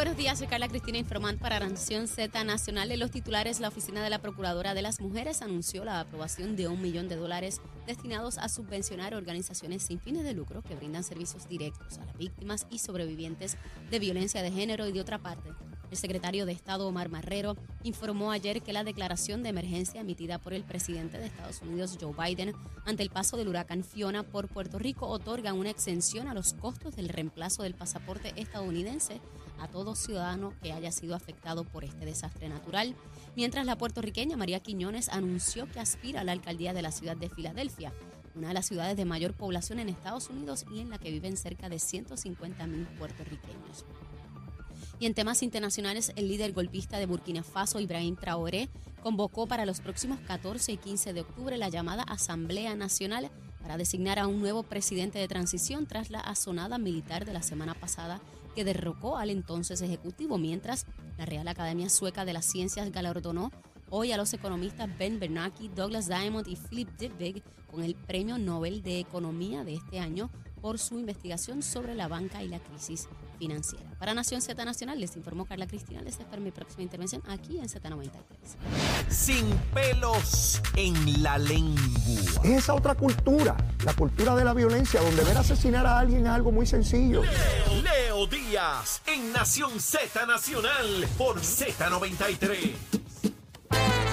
Buenos 0.00 0.16
días, 0.16 0.38
soy 0.38 0.46
Carla 0.46 0.66
Cristina 0.66 0.96
informando 0.96 1.42
para 1.42 1.60
Nación 1.60 2.08
Z 2.08 2.42
Nacional. 2.42 2.90
En 2.90 3.00
los 3.00 3.10
titulares, 3.10 3.60
la 3.60 3.68
Oficina 3.68 4.02
de 4.02 4.08
la 4.08 4.18
Procuradora 4.18 4.72
de 4.72 4.80
las 4.80 4.98
Mujeres 4.98 5.42
anunció 5.42 5.84
la 5.84 6.00
aprobación 6.00 6.56
de 6.56 6.68
un 6.68 6.80
millón 6.80 7.06
de 7.10 7.16
dólares 7.16 7.60
destinados 7.86 8.38
a 8.38 8.48
subvencionar 8.48 9.14
organizaciones 9.14 9.82
sin 9.82 10.00
fines 10.00 10.24
de 10.24 10.32
lucro 10.32 10.62
que 10.62 10.74
brindan 10.74 11.04
servicios 11.04 11.46
directos 11.50 11.98
a 11.98 12.06
las 12.06 12.16
víctimas 12.16 12.66
y 12.70 12.78
sobrevivientes 12.78 13.58
de 13.90 13.98
violencia 13.98 14.40
de 14.40 14.50
género 14.50 14.88
y 14.88 14.92
de 14.92 15.02
otra 15.02 15.18
parte. 15.18 15.50
El 15.90 15.96
secretario 15.96 16.46
de 16.46 16.52
Estado 16.52 16.86
Omar 16.86 17.08
Marrero 17.08 17.56
informó 17.82 18.30
ayer 18.30 18.62
que 18.62 18.72
la 18.72 18.84
declaración 18.84 19.42
de 19.42 19.48
emergencia 19.48 20.00
emitida 20.00 20.38
por 20.38 20.52
el 20.52 20.62
presidente 20.62 21.18
de 21.18 21.26
Estados 21.26 21.62
Unidos 21.62 21.98
Joe 22.00 22.14
Biden 22.14 22.54
ante 22.86 23.02
el 23.02 23.10
paso 23.10 23.36
del 23.36 23.48
huracán 23.48 23.82
Fiona 23.82 24.22
por 24.22 24.48
Puerto 24.48 24.78
Rico 24.78 25.08
otorga 25.08 25.52
una 25.52 25.70
exención 25.70 26.28
a 26.28 26.34
los 26.34 26.54
costos 26.54 26.94
del 26.94 27.08
reemplazo 27.08 27.64
del 27.64 27.74
pasaporte 27.74 28.32
estadounidense 28.36 29.20
a 29.58 29.66
todo 29.66 29.96
ciudadano 29.96 30.54
que 30.62 30.72
haya 30.72 30.92
sido 30.92 31.16
afectado 31.16 31.64
por 31.64 31.84
este 31.84 32.06
desastre 32.06 32.48
natural, 32.48 32.94
mientras 33.34 33.66
la 33.66 33.76
puertorriqueña 33.76 34.36
María 34.36 34.60
Quiñones 34.60 35.08
anunció 35.08 35.68
que 35.70 35.80
aspira 35.80 36.20
a 36.20 36.24
la 36.24 36.32
alcaldía 36.32 36.72
de 36.72 36.82
la 36.82 36.92
ciudad 36.92 37.16
de 37.16 37.28
Filadelfia, 37.28 37.92
una 38.36 38.48
de 38.48 38.54
las 38.54 38.66
ciudades 38.66 38.96
de 38.96 39.04
mayor 39.04 39.34
población 39.34 39.80
en 39.80 39.88
Estados 39.88 40.30
Unidos 40.30 40.64
y 40.72 40.80
en 40.80 40.88
la 40.88 40.98
que 40.98 41.10
viven 41.10 41.36
cerca 41.36 41.68
de 41.68 41.78
150 41.78 42.66
mil 42.68 42.86
puertorriqueños. 42.86 43.84
Y 45.00 45.06
en 45.06 45.14
temas 45.14 45.42
internacionales, 45.42 46.12
el 46.14 46.28
líder 46.28 46.52
golpista 46.52 46.98
de 46.98 47.06
Burkina 47.06 47.42
Faso, 47.42 47.80
Ibrahim 47.80 48.16
Traoré, 48.16 48.68
convocó 49.02 49.46
para 49.46 49.64
los 49.64 49.80
próximos 49.80 50.20
14 50.20 50.72
y 50.72 50.76
15 50.76 51.14
de 51.14 51.22
octubre 51.22 51.56
la 51.56 51.70
llamada 51.70 52.02
Asamblea 52.02 52.76
Nacional 52.76 53.30
para 53.62 53.78
designar 53.78 54.18
a 54.18 54.26
un 54.26 54.40
nuevo 54.40 54.62
presidente 54.62 55.18
de 55.18 55.26
transición 55.26 55.86
tras 55.86 56.10
la 56.10 56.20
azonada 56.20 56.76
militar 56.76 57.24
de 57.24 57.32
la 57.32 57.42
semana 57.42 57.72
pasada 57.72 58.20
que 58.54 58.62
derrocó 58.62 59.16
al 59.16 59.30
entonces 59.30 59.80
ejecutivo, 59.80 60.36
mientras 60.36 60.84
la 61.16 61.24
Real 61.24 61.48
Academia 61.48 61.88
Sueca 61.88 62.26
de 62.26 62.34
las 62.34 62.44
Ciencias 62.44 62.92
galardonó 62.92 63.52
hoy 63.88 64.12
a 64.12 64.18
los 64.18 64.34
economistas 64.34 64.90
Ben 64.98 65.18
Bernanke, 65.18 65.70
Douglas 65.74 66.08
Diamond 66.08 66.46
y 66.46 66.56
Philip 66.56 66.90
Dybvig 66.98 67.42
con 67.70 67.82
el 67.82 67.94
Premio 67.94 68.36
Nobel 68.36 68.82
de 68.82 68.98
Economía 68.98 69.64
de 69.64 69.76
este 69.76 69.98
año 69.98 70.28
por 70.60 70.78
su 70.78 70.98
investigación 70.98 71.62
sobre 71.62 71.94
la 71.94 72.06
banca 72.06 72.42
y 72.42 72.48
la 72.48 72.58
crisis 72.58 73.08
financiera. 73.40 73.86
Para 73.98 74.12
Nación 74.12 74.42
Z 74.42 74.64
Nacional 74.66 75.00
les 75.00 75.16
informó 75.16 75.46
Carla 75.46 75.66
Cristina. 75.66 76.02
Les 76.02 76.20
espero 76.20 76.42
mi 76.42 76.50
próxima 76.50 76.82
intervención 76.82 77.22
aquí 77.26 77.58
en 77.58 77.68
Z93. 77.68 78.10
Sin 79.08 79.50
pelos 79.72 80.60
en 80.76 81.22
la 81.22 81.38
lengua. 81.38 81.80
Es 82.44 82.50
esa 82.64 82.74
otra 82.74 82.94
cultura, 82.94 83.56
la 83.84 83.94
cultura 83.94 84.36
de 84.36 84.44
la 84.44 84.52
violencia, 84.52 85.00
donde 85.00 85.24
ver 85.24 85.38
asesinar 85.38 85.86
a 85.86 85.98
alguien 85.98 86.26
es 86.26 86.30
algo 86.30 86.52
muy 86.52 86.66
sencillo. 86.66 87.22
Leo, 87.22 87.82
Leo 87.82 88.26
Díaz 88.26 89.00
en 89.06 89.32
Nación 89.32 89.80
Z 89.80 90.26
Nacional 90.26 91.08
por 91.16 91.40
Z93. 91.40 93.09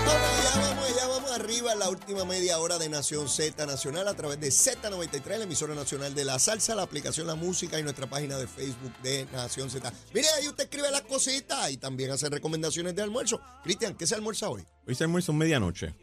Allá, 0.09 0.52
vamos 0.69 0.86
allá, 0.89 1.08
vamos 1.08 1.31
arriba 1.31 1.73
en 1.73 1.80
la 1.80 1.89
última 1.89 2.23
media 2.25 2.59
hora 2.59 2.77
de 2.77 2.88
Nación 2.89 3.27
Z 3.27 3.66
Nacional 3.66 4.08
a 4.08 4.14
través 4.16 4.39
de 4.39 4.47
Z93, 4.49 5.38
la 5.38 5.44
emisora 5.44 5.75
nacional 5.75 6.14
de 6.16 6.23
la 6.25 6.39
salsa, 6.39 6.75
la 6.75 6.83
aplicación 6.83 7.27
La 7.27 7.36
Música 7.36 7.80
y 7.80 7.83
nuestra 7.83 8.08
página 8.08 8.38
de 8.38 8.47
Facebook 8.47 8.94
de 9.03 9.25
Nación 9.33 9.69
Z. 9.69 9.91
Mire, 10.14 10.27
ahí 10.38 10.47
usted 10.47 10.64
escribe 10.66 10.89
las 10.91 11.02
cositas 11.02 11.69
y 11.72 11.77
también 11.77 12.11
hace 12.11 12.30
recomendaciones 12.30 12.95
de 12.95 13.02
almuerzo. 13.02 13.41
Cristian, 13.64 13.95
¿qué 13.95 14.08
se 14.08 14.16
almuerza 14.16 14.49
hoy? 14.49 14.64
Hoy 14.88 14.95
se 14.95 15.03
almuerza 15.03 15.31
un 15.31 15.38
medianoche. 15.39 15.93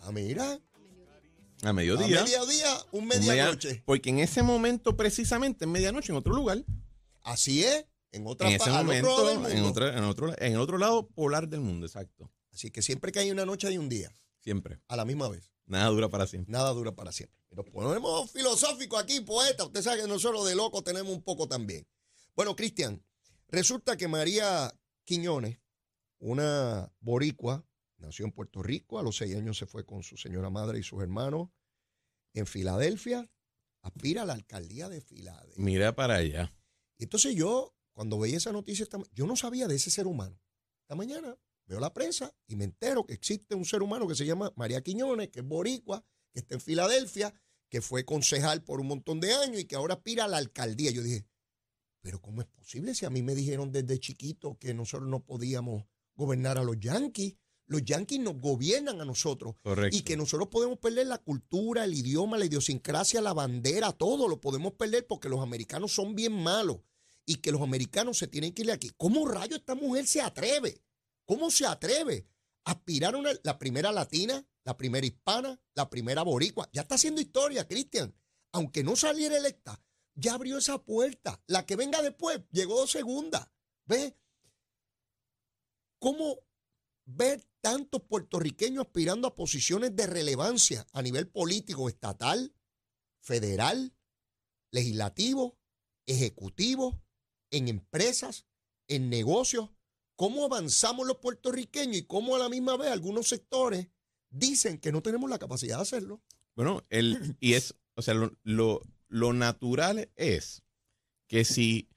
Ah, 0.00 0.12
mira. 0.12 0.58
A 1.64 1.68
A 1.68 1.72
mediodía. 1.72 2.22
mediodía, 2.24 2.76
un 2.90 3.02
Un 3.02 3.08
media- 3.08 3.28
medianoche. 3.32 3.82
Porque 3.86 4.10
en 4.10 4.18
ese 4.18 4.42
momento, 4.42 4.96
precisamente, 4.96 5.64
en 5.64 5.70
medianoche, 5.72 6.12
en 6.12 6.18
otro 6.18 6.34
lugar, 6.34 6.58
Así 7.24 7.62
es, 7.64 7.86
en 8.10 8.26
otra 8.26 8.48
en 8.48 8.54
ese 8.56 8.68
otro 8.68 8.82
momento, 8.84 9.30
en, 9.30 9.62
otra- 9.64 9.96
en, 9.96 10.02
otro, 10.04 10.28
en 10.36 10.52
el 10.54 10.58
otro 10.58 10.76
lado 10.76 11.06
polar 11.08 11.48
del 11.48 11.60
mundo, 11.60 11.86
exacto. 11.86 12.28
Así 12.52 12.70
que 12.70 12.82
siempre 12.82 13.12
que 13.12 13.18
hay 13.20 13.30
una 13.30 13.46
noche 13.46 13.66
hay 13.68 13.78
un 13.78 13.88
día, 13.88 14.12
Siempre. 14.40 14.80
a 14.88 14.96
la 14.96 15.04
misma 15.04 15.28
vez. 15.28 15.50
Nada 15.66 15.86
dura 15.88 16.08
para 16.08 16.26
siempre. 16.26 16.52
Nada 16.52 16.70
dura 16.72 16.94
para 16.94 17.12
siempre. 17.12 17.38
Nos 17.50 17.64
ponemos 17.70 18.30
filosóficos 18.30 19.02
aquí, 19.02 19.20
poeta. 19.20 19.64
Usted 19.64 19.82
sabe 19.82 20.02
que 20.02 20.08
nosotros 20.08 20.46
de 20.46 20.54
loco 20.54 20.82
tenemos 20.82 21.12
un 21.12 21.22
poco 21.22 21.48
también. 21.48 21.86
Bueno, 22.34 22.56
Cristian, 22.56 23.02
resulta 23.48 23.96
que 23.96 24.08
María 24.08 24.72
Quiñones, 25.04 25.58
una 26.18 26.92
boricua, 27.00 27.66
nació 27.98 28.24
en 28.26 28.32
Puerto 28.32 28.62
Rico, 28.62 28.98
a 28.98 29.02
los 29.02 29.16
seis 29.16 29.34
años 29.36 29.56
se 29.58 29.66
fue 29.66 29.84
con 29.84 30.02
su 30.02 30.16
señora 30.16 30.50
madre 30.50 30.78
y 30.78 30.82
sus 30.82 31.02
hermanos 31.02 31.50
en 32.34 32.46
Filadelfia, 32.46 33.30
aspira 33.82 34.22
a 34.22 34.26
la 34.26 34.32
alcaldía 34.34 34.88
de 34.88 35.00
Filadelfia. 35.00 35.62
Mira 35.62 35.94
para 35.94 36.16
allá. 36.16 36.54
Y 36.98 37.04
entonces 37.04 37.34
yo, 37.34 37.74
cuando 37.92 38.18
veía 38.18 38.38
esa 38.38 38.52
noticia, 38.52 38.86
yo 39.12 39.26
no 39.26 39.36
sabía 39.36 39.68
de 39.68 39.76
ese 39.76 39.90
ser 39.90 40.06
humano. 40.06 40.40
Esta 40.82 40.94
mañana 40.94 41.36
veo 41.72 41.80
la 41.80 41.94
prensa 41.94 42.34
y 42.46 42.56
me 42.56 42.64
entero 42.64 43.06
que 43.06 43.14
existe 43.14 43.54
un 43.54 43.64
ser 43.64 43.82
humano 43.82 44.06
que 44.06 44.14
se 44.14 44.26
llama 44.26 44.52
María 44.56 44.82
Quiñones, 44.82 45.30
que 45.30 45.40
es 45.40 45.46
boricua, 45.46 46.04
que 46.30 46.40
está 46.40 46.54
en 46.54 46.60
Filadelfia, 46.60 47.32
que 47.70 47.80
fue 47.80 48.04
concejal 48.04 48.62
por 48.62 48.78
un 48.78 48.88
montón 48.88 49.20
de 49.20 49.32
años 49.32 49.58
y 49.58 49.64
que 49.64 49.76
ahora 49.76 49.94
aspira 49.94 50.26
a 50.26 50.28
la 50.28 50.36
alcaldía. 50.36 50.90
Yo 50.90 51.02
dije, 51.02 51.24
pero 52.02 52.20
¿cómo 52.20 52.42
es 52.42 52.46
posible 52.46 52.94
si 52.94 53.06
a 53.06 53.10
mí 53.10 53.22
me 53.22 53.34
dijeron 53.34 53.72
desde 53.72 53.98
chiquito 53.98 54.58
que 54.58 54.74
nosotros 54.74 55.08
no 55.08 55.24
podíamos 55.24 55.84
gobernar 56.14 56.58
a 56.58 56.62
los 56.62 56.78
yanquis? 56.78 57.36
Los 57.66 57.82
yanquis 57.86 58.20
nos 58.20 58.38
gobiernan 58.38 59.00
a 59.00 59.06
nosotros. 59.06 59.54
Correcto. 59.62 59.96
Y 59.96 60.02
que 60.02 60.18
nosotros 60.18 60.48
podemos 60.48 60.78
perder 60.78 61.06
la 61.06 61.18
cultura, 61.18 61.84
el 61.84 61.94
idioma, 61.94 62.36
la 62.36 62.44
idiosincrasia, 62.44 63.22
la 63.22 63.32
bandera, 63.32 63.92
todo 63.92 64.28
lo 64.28 64.42
podemos 64.42 64.74
perder 64.74 65.06
porque 65.06 65.30
los 65.30 65.40
americanos 65.40 65.94
son 65.94 66.14
bien 66.14 66.34
malos 66.34 66.80
y 67.24 67.36
que 67.36 67.50
los 67.50 67.62
americanos 67.62 68.18
se 68.18 68.26
tienen 68.26 68.52
que 68.52 68.60
ir 68.60 68.66
de 68.66 68.74
aquí. 68.74 68.90
¿Cómo 68.98 69.26
rayo 69.26 69.56
esta 69.56 69.74
mujer 69.74 70.06
se 70.06 70.20
atreve? 70.20 70.82
¿Cómo 71.32 71.50
se 71.50 71.64
atreve 71.64 72.28
a 72.66 72.72
aspirar 72.72 73.16
una, 73.16 73.30
la 73.42 73.58
primera 73.58 73.90
latina, 73.90 74.46
la 74.64 74.76
primera 74.76 75.06
hispana, 75.06 75.58
la 75.72 75.88
primera 75.88 76.22
boricua? 76.24 76.68
Ya 76.74 76.82
está 76.82 76.96
haciendo 76.96 77.22
historia, 77.22 77.66
Cristian. 77.66 78.14
Aunque 78.52 78.84
no 78.84 78.96
saliera 78.96 79.38
electa, 79.38 79.82
ya 80.14 80.34
abrió 80.34 80.58
esa 80.58 80.84
puerta. 80.84 81.42
La 81.46 81.64
que 81.64 81.76
venga 81.76 82.02
después 82.02 82.42
llegó 82.50 82.86
segunda. 82.86 83.50
¿Ves? 83.86 84.12
¿Cómo 85.98 86.36
ver 87.06 87.42
tantos 87.62 88.02
puertorriqueños 88.02 88.84
aspirando 88.84 89.26
a 89.26 89.34
posiciones 89.34 89.96
de 89.96 90.06
relevancia 90.06 90.86
a 90.92 91.00
nivel 91.00 91.30
político, 91.30 91.88
estatal, 91.88 92.54
federal, 93.22 93.96
legislativo, 94.70 95.58
ejecutivo, 96.04 97.02
en 97.50 97.68
empresas, 97.68 98.46
en 98.86 99.08
negocios? 99.08 99.70
¿Cómo 100.22 100.44
avanzamos 100.44 101.04
los 101.04 101.16
puertorriqueños 101.16 101.96
y 101.96 102.02
cómo 102.04 102.36
a 102.36 102.38
la 102.38 102.48
misma 102.48 102.76
vez 102.76 102.92
algunos 102.92 103.26
sectores 103.26 103.88
dicen 104.30 104.78
que 104.78 104.92
no 104.92 105.02
tenemos 105.02 105.28
la 105.28 105.40
capacidad 105.40 105.78
de 105.78 105.82
hacerlo? 105.82 106.22
Bueno, 106.54 106.84
el, 106.90 107.36
y 107.40 107.54
es, 107.54 107.74
o 107.96 108.02
sea, 108.02 108.14
lo, 108.14 108.30
lo, 108.44 108.82
lo 109.08 109.32
natural 109.32 110.12
es 110.14 110.62
que 111.26 111.44
si 111.44 111.88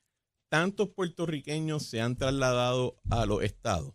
tantos 0.50 0.90
puertorriqueños 0.90 1.86
se 1.86 2.02
han 2.02 2.16
trasladado 2.18 3.00
a 3.12 3.28
los 3.28 3.44
estados 3.44 3.94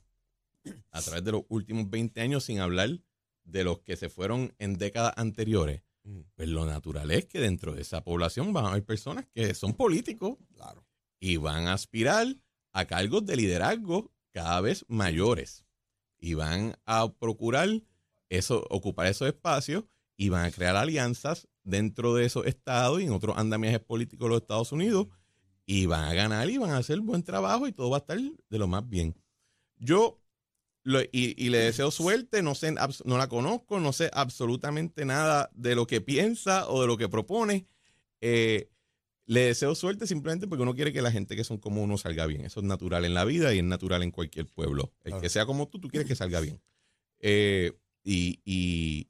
a 0.93 1.03
través 1.03 1.25
de 1.25 1.33
los 1.33 1.43
últimos 1.49 1.91
20 1.91 2.21
años, 2.21 2.45
sin 2.45 2.61
hablar 2.61 3.01
de 3.43 3.65
los 3.65 3.81
que 3.81 3.97
se 3.97 4.11
fueron 4.11 4.55
en 4.61 4.79
décadas 4.79 5.13
anteriores, 5.17 5.83
Mm. 6.05 6.21
pues 6.37 6.49
lo 6.49 6.65
natural 6.67 7.11
es 7.11 7.27
que 7.27 7.41
dentro 7.41 7.75
de 7.75 7.83
esa 7.83 8.05
población 8.05 8.53
van 8.53 8.65
a 8.67 8.69
haber 8.71 8.85
personas 8.85 9.27
que 9.35 9.53
son 9.55 9.75
políticos 9.75 10.39
Claro. 10.55 10.87
y 11.19 11.37
van 11.37 11.67
a 11.67 11.73
aspirar 11.73 12.29
a 12.73 12.85
cargos 12.87 13.27
de 13.27 13.35
liderazgo 13.37 14.13
cada 14.33 14.61
vez 14.61 14.85
mayores 14.89 15.65
y 16.19 16.35
van 16.35 16.77
a 16.87 17.13
procurar 17.13 17.69
eso, 18.29 18.65
ocupar 18.71 19.07
esos 19.07 19.29
espacios 19.29 19.85
y 20.17 20.29
van 20.29 20.45
a 20.45 20.51
crear 20.51 20.77
alianzas 20.77 21.49
dentro 21.63 22.15
de 22.15 22.27
esos 22.27 22.47
estados 22.47 23.01
y 23.01 23.05
en 23.05 23.13
otros 23.13 23.37
andamiajes 23.39 23.81
políticos 23.81 24.27
de 24.27 24.31
los 24.31 24.43
Estados 24.43 24.73
Unidos 24.73 25.09
y 25.67 25.87
van 25.87 26.05
a 26.05 26.15
ganar 26.15 26.51
y 26.51 26.59
van 26.59 26.71
a 26.71 26.79
hacer 26.79 27.01
buen 27.01 27.23
trabajo 27.23 27.67
y 27.67 27.73
todo 27.73 27.91
va 27.91 27.99
a 27.99 28.01
estar 28.01 28.19
de 28.19 28.59
lo 28.59 28.67
más 28.67 28.89
bien. 28.89 29.15
Yo 29.77 30.21
y, 31.13 31.51
le 31.51 31.59
deseo 31.59 31.91
suerte, 31.91 32.43
no 32.43 32.55
sé, 32.55 32.75
no 33.05 33.19
la 33.19 33.29
conozco, 33.29 33.81
no 33.81 33.93
sé 33.93 34.11
absolutamente 34.13 35.05
nada 35.05 35.51
de 35.55 35.75
lo 35.75 35.87
que 35.87 36.01
piensa 36.01 36.69
o 36.69 36.81
de 36.81 36.87
lo 36.87 36.97
que 36.97 37.09
propone. 37.09 37.67
Eh, 38.21 38.71
le 39.31 39.43
deseo 39.43 39.77
suerte 39.77 40.09
simplemente 40.09 40.49
porque 40.49 40.63
uno 40.63 40.75
quiere 40.75 40.93
que 40.93 41.03
la 41.03 41.13
gente 41.13 41.37
que 41.37 41.45
son 41.45 41.59
como 41.59 41.85
uno 41.85 41.97
salga 41.97 42.27
bien. 42.27 42.45
Eso 42.45 42.59
es 42.59 42.67
natural 42.67 43.05
en 43.05 43.15
la 43.15 43.25
vida 43.25 43.55
y 43.55 43.59
es 43.59 43.65
natural 43.65 44.03
en 44.03 44.11
cualquier 44.11 44.47
pueblo. 44.47 44.93
El 45.05 45.13
Claro. 45.13 45.23
que 45.23 45.29
sea 45.29 45.47
como 45.47 45.69
tú, 45.69 45.79
tú 45.79 45.89
quieres 45.89 46.09
que 46.09 46.17
salga 46.17 46.41
bien. 46.41 46.61
Eh, 47.21 47.71
y, 48.03 48.41
y, 48.45 49.09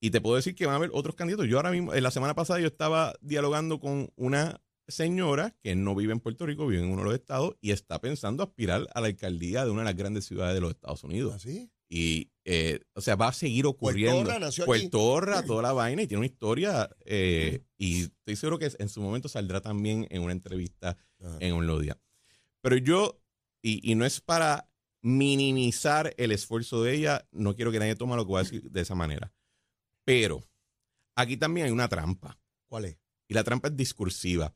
y 0.00 0.10
te 0.12 0.22
puedo 0.22 0.36
decir 0.36 0.54
que 0.54 0.64
van 0.64 0.72
a 0.72 0.76
haber 0.76 0.88
otros 0.94 1.14
candidatos. 1.14 1.46
Yo 1.46 1.58
ahora 1.58 1.70
mismo, 1.70 1.92
en 1.92 2.02
la 2.02 2.10
semana 2.10 2.34
pasada 2.34 2.58
yo 2.60 2.66
estaba 2.66 3.12
dialogando 3.20 3.80
con 3.80 4.10
una 4.16 4.62
señora 4.88 5.54
que 5.62 5.76
no 5.76 5.94
vive 5.94 6.14
en 6.14 6.20
Puerto 6.20 6.46
Rico, 6.46 6.66
vive 6.66 6.82
en 6.82 6.88
uno 6.88 7.02
de 7.02 7.08
los 7.08 7.14
estados 7.14 7.56
y 7.60 7.72
está 7.72 8.00
pensando 8.00 8.42
aspirar 8.42 8.88
a 8.94 9.00
la 9.02 9.08
alcaldía 9.08 9.66
de 9.66 9.72
una 9.72 9.82
de 9.82 9.88
las 9.88 9.96
grandes 9.96 10.24
ciudades 10.24 10.54
de 10.54 10.62
los 10.62 10.70
Estados 10.70 11.04
Unidos. 11.04 11.34
¿Así? 11.34 11.70
Y, 11.90 12.31
eh, 12.44 12.80
o 12.94 13.00
sea, 13.00 13.14
va 13.16 13.28
a 13.28 13.32
seguir 13.32 13.66
ocurriendo. 13.66 14.16
Puerto 14.24 14.30
Orra 14.36 14.38
nació 14.46 14.64
aquí. 14.72 14.88
Toda 14.88 15.62
la 15.62 15.72
vaina, 15.72 16.02
y 16.02 16.06
tiene 16.06 16.18
una 16.18 16.26
historia. 16.26 16.88
eh, 17.04 17.62
y 17.78 18.02
estoy 18.02 18.36
seguro 18.36 18.58
que 18.58 18.70
en 18.78 18.88
su 18.88 19.00
momento 19.00 19.28
saldrá 19.28 19.60
también 19.60 20.06
en 20.10 20.22
una 20.22 20.32
entrevista 20.32 20.96
Ajá. 21.20 21.36
en 21.40 21.54
un 21.54 21.80
día. 21.80 21.98
Pero 22.60 22.76
yo, 22.76 23.20
y, 23.62 23.90
y 23.90 23.94
no 23.94 24.04
es 24.04 24.20
para 24.20 24.68
minimizar 25.02 26.14
el 26.16 26.32
esfuerzo 26.32 26.82
de 26.82 26.94
ella, 26.94 27.26
no 27.32 27.54
quiero 27.54 27.70
que 27.72 27.78
nadie 27.78 27.96
tome 27.96 28.16
lo 28.16 28.24
que 28.24 28.28
voy 28.28 28.40
a 28.40 28.44
decir 28.44 28.70
de 28.70 28.80
esa 28.80 28.94
manera. 28.94 29.32
Pero 30.04 30.42
aquí 31.14 31.36
también 31.36 31.66
hay 31.66 31.72
una 31.72 31.88
trampa. 31.88 32.38
¿Cuál 32.66 32.86
es? 32.86 32.98
Y 33.28 33.34
la 33.34 33.44
trampa 33.44 33.68
es 33.68 33.76
discursiva. 33.76 34.54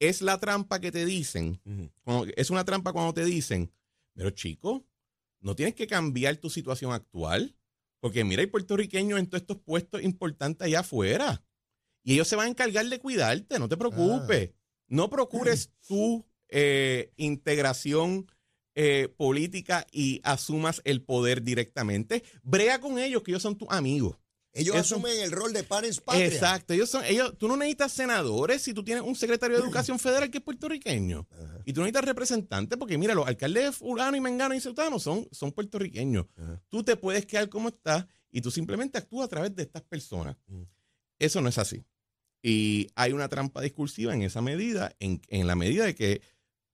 Es 0.00 0.22
la 0.22 0.38
trampa 0.38 0.80
que 0.80 0.92
te 0.92 1.04
dicen, 1.04 1.60
cuando- 2.02 2.26
es 2.36 2.50
una 2.50 2.64
trampa 2.64 2.92
cuando 2.92 3.12
te 3.14 3.24
dicen, 3.24 3.70
pero 4.14 4.30
chico, 4.30 4.84
no 5.40 5.54
tienes 5.54 5.74
que 5.74 5.86
cambiar 5.86 6.36
tu 6.36 6.50
situación 6.50 6.92
actual, 6.92 7.56
porque 8.00 8.24
mira, 8.24 8.40
hay 8.40 8.46
puertorriqueños 8.46 9.18
en 9.18 9.26
todos 9.26 9.42
estos 9.42 9.58
puestos 9.58 10.02
importantes 10.02 10.66
allá 10.66 10.80
afuera. 10.80 11.44
Y 12.02 12.14
ellos 12.14 12.28
se 12.28 12.36
van 12.36 12.46
a 12.46 12.50
encargar 12.50 12.86
de 12.86 12.98
cuidarte, 13.00 13.58
no 13.58 13.68
te 13.68 13.76
preocupes. 13.76 14.52
No 14.86 15.10
procures 15.10 15.70
tu 15.86 16.26
eh, 16.48 17.12
integración 17.16 18.26
eh, 18.74 19.08
política 19.16 19.86
y 19.92 20.20
asumas 20.22 20.80
el 20.84 21.02
poder 21.02 21.42
directamente. 21.42 22.22
Brega 22.42 22.80
con 22.80 22.98
ellos, 22.98 23.22
que 23.22 23.32
ellos 23.32 23.42
son 23.42 23.58
tus 23.58 23.68
amigos. 23.70 24.16
Ellos 24.58 24.76
Eso- 24.76 24.96
asumen 24.96 25.20
el 25.20 25.30
rol 25.30 25.52
de 25.52 25.62
pares 25.62 26.00
patria. 26.00 26.26
Exacto, 26.26 26.74
ellos 26.74 26.90
son, 26.90 27.04
ellos, 27.04 27.34
tú 27.38 27.48
no 27.48 27.56
necesitas 27.56 27.92
senadores 27.92 28.62
si 28.62 28.74
tú 28.74 28.82
tienes 28.84 29.04
un 29.04 29.14
secretario 29.14 29.56
de 29.56 29.62
educación 29.62 29.98
federal 29.98 30.30
que 30.30 30.38
es 30.38 30.44
puertorriqueño. 30.44 31.26
Ajá. 31.30 31.60
Y 31.64 31.72
tú 31.72 31.80
no 31.80 31.86
necesitas 31.86 32.04
representantes, 32.04 32.78
porque 32.78 32.98
mira, 32.98 33.14
los 33.14 33.26
alcaldes 33.26 33.64
de 33.64 33.72
fulano 33.72 34.16
y 34.16 34.20
mengano 34.20 34.54
y 34.54 34.60
sultano 34.60 34.98
son, 34.98 35.28
son 35.32 35.52
puertorriqueños. 35.52 36.26
Ajá. 36.36 36.62
Tú 36.68 36.82
te 36.82 36.96
puedes 36.96 37.24
quedar 37.26 37.48
como 37.48 37.68
estás 37.68 38.06
y 38.30 38.40
tú 38.40 38.50
simplemente 38.50 38.98
actúas 38.98 39.26
a 39.26 39.28
través 39.28 39.54
de 39.54 39.62
estas 39.62 39.82
personas. 39.82 40.36
Mm. 40.46 40.62
Eso 41.18 41.40
no 41.40 41.48
es 41.48 41.58
así. 41.58 41.84
Y 42.42 42.88
hay 42.94 43.12
una 43.12 43.28
trampa 43.28 43.60
discursiva 43.60 44.14
en 44.14 44.22
esa 44.22 44.40
medida, 44.40 44.94
en, 45.00 45.20
en 45.28 45.46
la 45.46 45.56
medida 45.56 45.84
de 45.84 45.94
que 45.94 46.22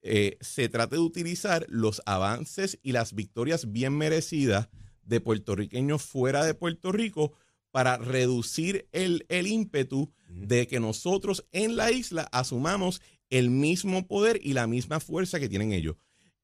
eh, 0.03 0.37
se 0.43 0.69
trate 0.69 0.97
de 0.97 1.01
utilizar 1.01 1.65
los 1.71 2.03
avances 2.05 2.79
y 2.83 2.93
las 2.93 3.15
victorias 3.15 3.73
bien 3.73 3.97
merecidas 3.97 4.69
de 5.03 5.21
puertorriqueños 5.21 6.03
fuera 6.03 6.45
de 6.45 6.53
Puerto 6.53 6.93
Rico 6.93 7.33
para 7.75 7.97
reducir 7.97 8.89
el, 8.93 9.27
el 9.29 9.49
ímpetu 9.49 10.13
de 10.29 10.69
que 10.69 10.79
nosotros 10.79 11.45
en 11.51 11.75
la 11.75 11.91
isla 11.91 12.29
asumamos 12.31 13.03
el 13.31 13.51
mismo 13.51 14.07
poder 14.07 14.39
y 14.45 14.53
la 14.53 14.69
misma 14.69 15.01
fuerza 15.01 15.41
que 15.41 15.49
tienen 15.49 15.73
ellos. 15.73 15.97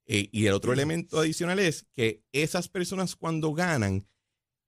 Eh, 0.06 0.28
y 0.32 0.46
el 0.46 0.54
otro 0.54 0.72
elemento 0.72 1.20
adicional 1.20 1.60
es 1.60 1.86
que 1.92 2.24
esas 2.32 2.66
personas 2.66 3.14
cuando 3.14 3.52
ganan 3.52 4.08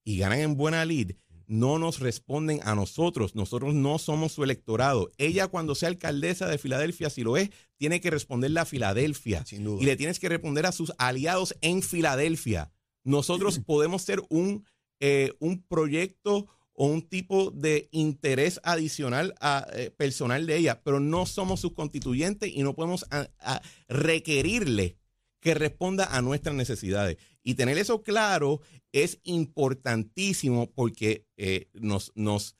y 0.05 0.19
ganan 0.19 0.39
en 0.39 0.57
buena 0.57 0.85
lid, 0.85 1.17
no 1.49 1.81
nos 1.81 1.99
responden 1.99 2.61
a 2.63 2.77
nosotros. 2.77 3.35
Nosotros 3.35 3.75
no 3.75 3.99
somos 3.99 4.31
su 4.31 4.45
electorado. 4.45 5.11
Ella 5.19 5.49
cuando 5.49 5.75
sea 5.75 5.89
alcaldesa 5.89 6.47
de 6.47 6.59
Filadelfia, 6.59 7.11
si 7.11 7.25
lo 7.25 7.37
es, 7.37 7.51
tiene 7.77 8.01
que 8.01 8.13
responderle 8.13 8.61
a 8.61 8.67
Filadelfia. 8.67 9.45
Sin 9.47 9.65
duda. 9.65 9.83
Y 9.83 9.87
le 9.87 9.97
tienes 9.97 10.21
que 10.21 10.29
responder 10.29 10.65
a 10.65 10.71
sus 10.71 10.93
aliados 10.97 11.57
en 11.61 11.83
Filadelfia. 11.83 12.71
Nosotros 13.03 13.59
podemos 13.67 14.03
ser 14.03 14.23
un, 14.29 14.65
eh, 15.05 15.33
un 15.41 15.63
proyecto 15.63 16.47
o 16.75 16.87
un 16.87 17.03
tipo 17.03 17.51
de 17.51 17.89
interés 17.91 18.61
adicional 18.63 19.35
a, 19.41 19.67
eh, 19.73 19.91
personal 19.91 20.47
de 20.47 20.57
ella, 20.57 20.81
pero 20.85 21.01
no 21.01 21.27
somos 21.27 21.59
sus 21.59 21.73
constituyentes 21.73 22.49
y 22.55 22.63
no 22.63 22.75
podemos 22.75 23.05
requerirle 23.89 24.97
que 25.41 25.55
responda 25.55 26.05
a 26.17 26.23
nuestras 26.23 26.55
necesidades. 26.55 27.19
Y 27.43 27.55
tener 27.55 27.77
eso 27.79 28.05
claro 28.05 28.61
es 28.93 29.19
importantísimo 29.25 30.71
porque 30.71 31.27
eh, 31.37 31.69
nos... 31.75 32.13
nos 32.15 32.57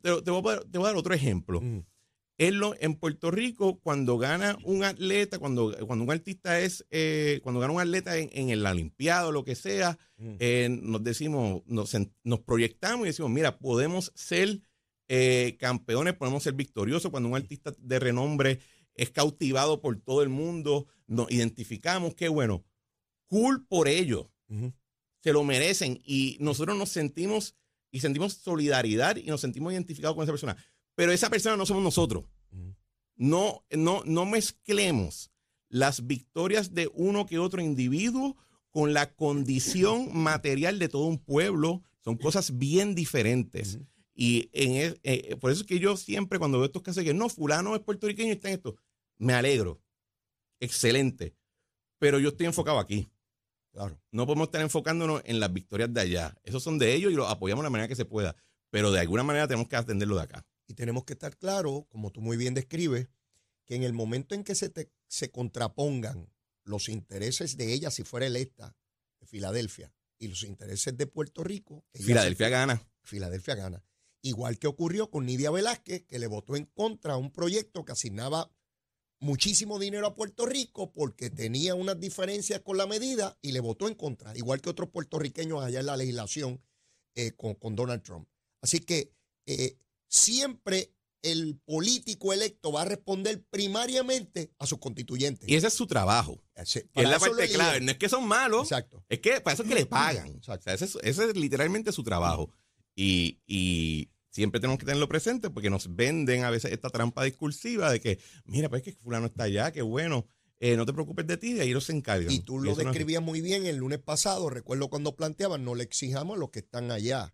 te, 0.00 0.30
voy 0.30 0.54
a, 0.54 0.60
dar 0.64 0.94
otro 0.94 1.14
ejemplo. 1.14 1.58
Ujú. 1.58 1.84
En, 2.46 2.58
lo- 2.58 2.74
en 2.80 2.94
Puerto 2.96 3.30
Rico, 3.30 3.78
cuando 3.80 4.18
gana 4.18 4.56
un 4.64 4.82
atleta, 4.84 5.38
cuando, 5.38 5.76
cuando 5.86 6.04
un 6.04 6.10
artista 6.10 6.60
es, 6.60 6.84
eh, 6.90 7.40
cuando 7.42 7.60
gana 7.60 7.72
un 7.72 7.80
atleta 7.80 8.16
en, 8.18 8.30
en 8.32 8.50
el 8.50 8.66
Olimpiado, 8.66 9.30
lo 9.32 9.44
que 9.44 9.54
sea, 9.54 9.98
Ujú. 10.18 10.36
eh, 10.40 10.68
nos 10.70 11.02
decimos, 11.04 11.62
nos, 11.66 11.94
proyectamos 12.44 13.04
y 13.06 13.10
decimos, 13.10 13.30
mira, 13.30 13.58
podemos 13.58 14.12
ser 14.14 14.60
eh, 15.08 15.56
campeones, 15.60 16.14
podemos 16.14 16.42
ser 16.42 16.54
victoriosos. 16.54 17.10
Cuando 17.10 17.28
un 17.28 17.36
artista 17.36 17.72
de 17.78 17.98
renombre 17.98 18.58
es 18.94 19.10
cautivado 19.10 19.80
por 19.80 20.00
todo 20.00 20.22
el 20.22 20.28
mundo, 20.28 20.86
nos 21.06 21.30
identificamos, 21.30 22.14
qué 22.14 22.28
bueno. 22.28 22.64
Cool 23.28 23.66
por 23.66 23.88
ello 23.88 24.30
Ujú. 24.48 24.72
se 25.22 25.32
lo 25.32 25.44
merecen 25.44 26.00
y 26.04 26.36
nosotros 26.40 26.76
nos 26.76 26.90
sentimos 26.90 27.54
y 27.94 28.00
sentimos 28.00 28.32
solidaridad 28.34 29.16
y 29.16 29.24
nos 29.26 29.40
sentimos 29.42 29.72
identificados 29.72 30.14
con 30.16 30.24
esa 30.24 30.32
persona. 30.32 30.56
Pero 30.94 31.12
esa 31.12 31.30
persona 31.30 31.56
no 31.56 31.66
somos 31.66 31.82
nosotros. 31.82 32.24
No, 33.16 33.64
no, 33.70 34.02
no 34.04 34.26
mezclemos 34.26 35.30
las 35.68 36.06
victorias 36.06 36.74
de 36.74 36.90
uno 36.92 37.26
que 37.26 37.38
otro 37.38 37.62
individuo 37.62 38.36
con 38.70 38.94
la 38.94 39.14
condición 39.14 40.16
material 40.16 40.78
de 40.78 40.88
todo 40.88 41.04
un 41.04 41.18
pueblo. 41.18 41.82
Son 42.00 42.16
cosas 42.16 42.58
bien 42.58 42.94
diferentes. 42.94 43.78
Y 44.14 44.50
en 44.52 44.72
e- 44.72 45.00
eh, 45.04 45.36
por 45.36 45.50
eso 45.50 45.62
es 45.62 45.66
que 45.66 45.78
yo 45.78 45.96
siempre 45.96 46.38
cuando 46.38 46.58
veo 46.58 46.66
estos 46.66 46.82
casos 46.82 47.04
que 47.04 47.14
no, 47.14 47.28
fulano 47.28 47.74
es 47.74 47.82
puertorriqueño 47.82 48.28
y 48.28 48.32
está 48.32 48.48
en 48.48 48.54
esto, 48.54 48.76
me 49.18 49.34
alegro. 49.34 49.80
Excelente. 50.60 51.34
Pero 51.98 52.18
yo 52.18 52.30
estoy 52.30 52.46
enfocado 52.46 52.78
aquí. 52.78 53.08
Claro. 53.72 53.98
No 54.10 54.26
podemos 54.26 54.48
estar 54.48 54.60
enfocándonos 54.60 55.22
en 55.24 55.40
las 55.40 55.52
victorias 55.52 55.92
de 55.92 56.00
allá. 56.00 56.34
Esos 56.44 56.62
son 56.62 56.78
de 56.78 56.94
ellos 56.94 57.10
y 57.12 57.14
los 57.14 57.30
apoyamos 57.30 57.62
de 57.62 57.66
la 57.66 57.70
manera 57.70 57.88
que 57.88 57.96
se 57.96 58.04
pueda. 58.04 58.36
Pero 58.70 58.90
de 58.90 59.00
alguna 59.00 59.22
manera 59.22 59.46
tenemos 59.48 59.68
que 59.68 59.76
atenderlo 59.76 60.16
de 60.16 60.22
acá. 60.22 60.46
Y 60.66 60.74
tenemos 60.74 61.04
que 61.04 61.14
estar 61.14 61.36
claros, 61.36 61.84
como 61.88 62.10
tú 62.12 62.20
muy 62.20 62.36
bien 62.36 62.54
describes, 62.54 63.08
que 63.64 63.74
en 63.74 63.82
el 63.82 63.92
momento 63.92 64.34
en 64.34 64.44
que 64.44 64.54
se, 64.54 64.68
te- 64.68 64.90
se 65.08 65.30
contrapongan 65.30 66.32
los 66.64 66.88
intereses 66.88 67.56
de 67.56 67.72
ella, 67.72 67.90
si 67.90 68.04
fuera 68.04 68.26
electa, 68.26 68.76
de 69.20 69.26
Filadelfia, 69.26 69.92
y 70.18 70.28
los 70.28 70.44
intereses 70.44 70.96
de 70.96 71.06
Puerto 71.06 71.42
Rico, 71.44 71.84
Filadelfia 71.94 72.46
se- 72.46 72.50
gana. 72.50 72.88
Filadelfia 73.02 73.54
gana. 73.56 73.84
Igual 74.22 74.58
que 74.58 74.68
ocurrió 74.68 75.10
con 75.10 75.26
Nidia 75.26 75.50
Velázquez, 75.50 76.04
que 76.06 76.18
le 76.20 76.28
votó 76.28 76.54
en 76.56 76.66
contra 76.66 77.14
a 77.14 77.16
un 77.16 77.32
proyecto 77.32 77.84
que 77.84 77.92
asignaba 77.92 78.52
muchísimo 79.18 79.78
dinero 79.78 80.06
a 80.06 80.14
Puerto 80.14 80.46
Rico 80.46 80.92
porque 80.92 81.30
tenía 81.30 81.74
unas 81.74 81.98
diferencias 81.98 82.60
con 82.60 82.76
la 82.76 82.86
medida 82.86 83.38
y 83.42 83.52
le 83.52 83.60
votó 83.60 83.88
en 83.88 83.94
contra, 83.94 84.36
igual 84.36 84.60
que 84.60 84.70
otros 84.70 84.90
puertorriqueños 84.90 85.62
allá 85.62 85.80
en 85.80 85.86
la 85.86 85.96
legislación 85.96 86.60
eh, 87.14 87.32
con, 87.32 87.54
con 87.54 87.74
Donald 87.76 88.02
Trump. 88.02 88.28
Así 88.60 88.80
que 88.80 89.12
eh, 89.46 89.76
siempre 90.16 90.92
el 91.22 91.56
político 91.64 92.32
electo 92.32 92.72
va 92.72 92.82
a 92.82 92.84
responder 92.84 93.44
primariamente 93.48 94.52
a 94.58 94.66
sus 94.66 94.78
constituyentes. 94.78 95.48
Y 95.48 95.54
ese 95.54 95.68
es 95.68 95.74
su 95.74 95.86
trabajo. 95.86 96.42
Es 96.56 96.84
la 96.94 97.18
parte 97.18 97.48
clave. 97.48 97.80
No 97.80 97.92
es 97.92 97.96
que 97.98 98.08
son 98.08 98.26
malos. 98.26 98.64
Exacto. 98.64 99.04
Es 99.08 99.20
que 99.20 99.40
para 99.40 99.54
eso 99.54 99.62
es 99.62 99.68
que 99.68 99.74
le 99.76 99.86
pagan. 99.86 100.28
O 100.28 100.36
Exacto. 100.36 100.64
sea, 100.64 100.74
ese, 100.74 100.84
es, 100.84 100.98
ese 101.02 101.24
es 101.30 101.36
literalmente 101.36 101.92
su 101.92 102.02
trabajo. 102.02 102.52
Y, 102.96 103.38
y 103.46 104.10
siempre 104.30 104.60
tenemos 104.60 104.78
que 104.80 104.84
tenerlo 104.84 105.08
presente 105.08 105.48
porque 105.48 105.70
nos 105.70 105.94
venden 105.94 106.42
a 106.44 106.50
veces 106.50 106.72
esta 106.72 106.90
trampa 106.90 107.22
discursiva 107.24 107.90
de 107.90 108.00
que, 108.00 108.18
mira, 108.44 108.68
pues 108.68 108.84
es 108.84 108.92
que 108.94 109.00
fulano 109.00 109.26
está 109.26 109.44
allá, 109.44 109.70
qué 109.72 109.82
bueno. 109.82 110.26
Eh, 110.58 110.76
no 110.76 110.86
te 110.86 110.92
preocupes 110.92 111.26
de 111.26 111.36
ti, 111.36 111.54
de 111.54 111.62
ahí 111.62 111.80
se 111.80 111.92
encargan. 111.92 112.30
Y 112.32 112.40
tú 112.40 112.58
lo 112.58 112.72
eso 112.72 112.82
no 112.82 112.88
es- 112.90 112.94
describías 112.94 113.22
muy 113.22 113.40
bien 113.40 113.66
el 113.66 113.76
lunes 113.76 113.98
pasado. 114.00 114.50
Recuerdo 114.50 114.90
cuando 114.90 115.14
planteaban, 115.16 115.64
no 115.64 115.74
le 115.76 115.84
exijamos 115.84 116.36
a 116.36 116.40
los 116.40 116.50
que 116.50 116.60
están 116.60 116.90
allá, 116.90 117.32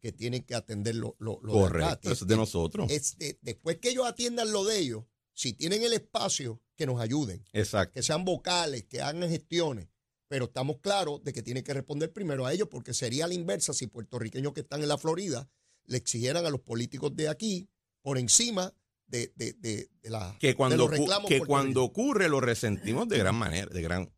que 0.00 0.12
tienen 0.12 0.42
que 0.42 0.54
atender 0.54 0.94
lo, 0.94 1.16
lo, 1.18 1.40
de. 1.42 1.52
Correcto, 1.52 2.10
eso 2.10 2.24
es 2.24 2.28
de 2.28 2.36
nosotros. 2.36 2.90
Este, 2.90 3.38
después 3.42 3.78
que 3.78 3.90
ellos 3.90 4.06
atiendan 4.06 4.52
lo 4.52 4.64
de 4.64 4.78
ellos, 4.78 5.04
si 5.32 5.52
tienen 5.52 5.82
el 5.82 5.92
espacio, 5.92 6.60
que 6.76 6.86
nos 6.86 7.00
ayuden, 7.00 7.44
Exacto. 7.52 7.92
que 7.92 8.02
sean 8.02 8.24
vocales, 8.24 8.84
que 8.84 9.02
hagan 9.02 9.28
gestiones. 9.28 9.88
Pero 10.28 10.46
estamos 10.46 10.78
claros 10.78 11.22
de 11.22 11.32
que 11.32 11.42
tienen 11.42 11.62
que 11.62 11.74
responder 11.74 12.12
primero 12.12 12.46
a 12.46 12.54
ellos, 12.54 12.68
porque 12.70 12.94
sería 12.94 13.26
la 13.26 13.34
inversa 13.34 13.74
si 13.74 13.86
puertorriqueños 13.86 14.54
que 14.54 14.60
están 14.60 14.80
en 14.80 14.88
la 14.88 14.96
Florida 14.96 15.50
le 15.84 15.98
exigieran 15.98 16.46
a 16.46 16.50
los 16.50 16.60
políticos 16.60 17.14
de 17.14 17.28
aquí 17.28 17.68
por 18.00 18.16
encima 18.16 18.72
de, 19.06 19.32
de, 19.36 19.52
de, 19.54 19.90
de 20.00 20.10
la, 20.10 20.36
que 20.40 20.48
de 20.48 20.54
cuando, 20.54 20.76
los 20.76 20.90
reclamos 20.90 21.28
que 21.28 21.40
cuando 21.40 21.82
ocurre 21.82 22.28
lo 22.28 22.40
resentimos 22.40 23.08
de 23.08 23.18
gran 23.18 23.34
manera, 23.34 23.66
de 23.66 23.82
gran 23.82 24.10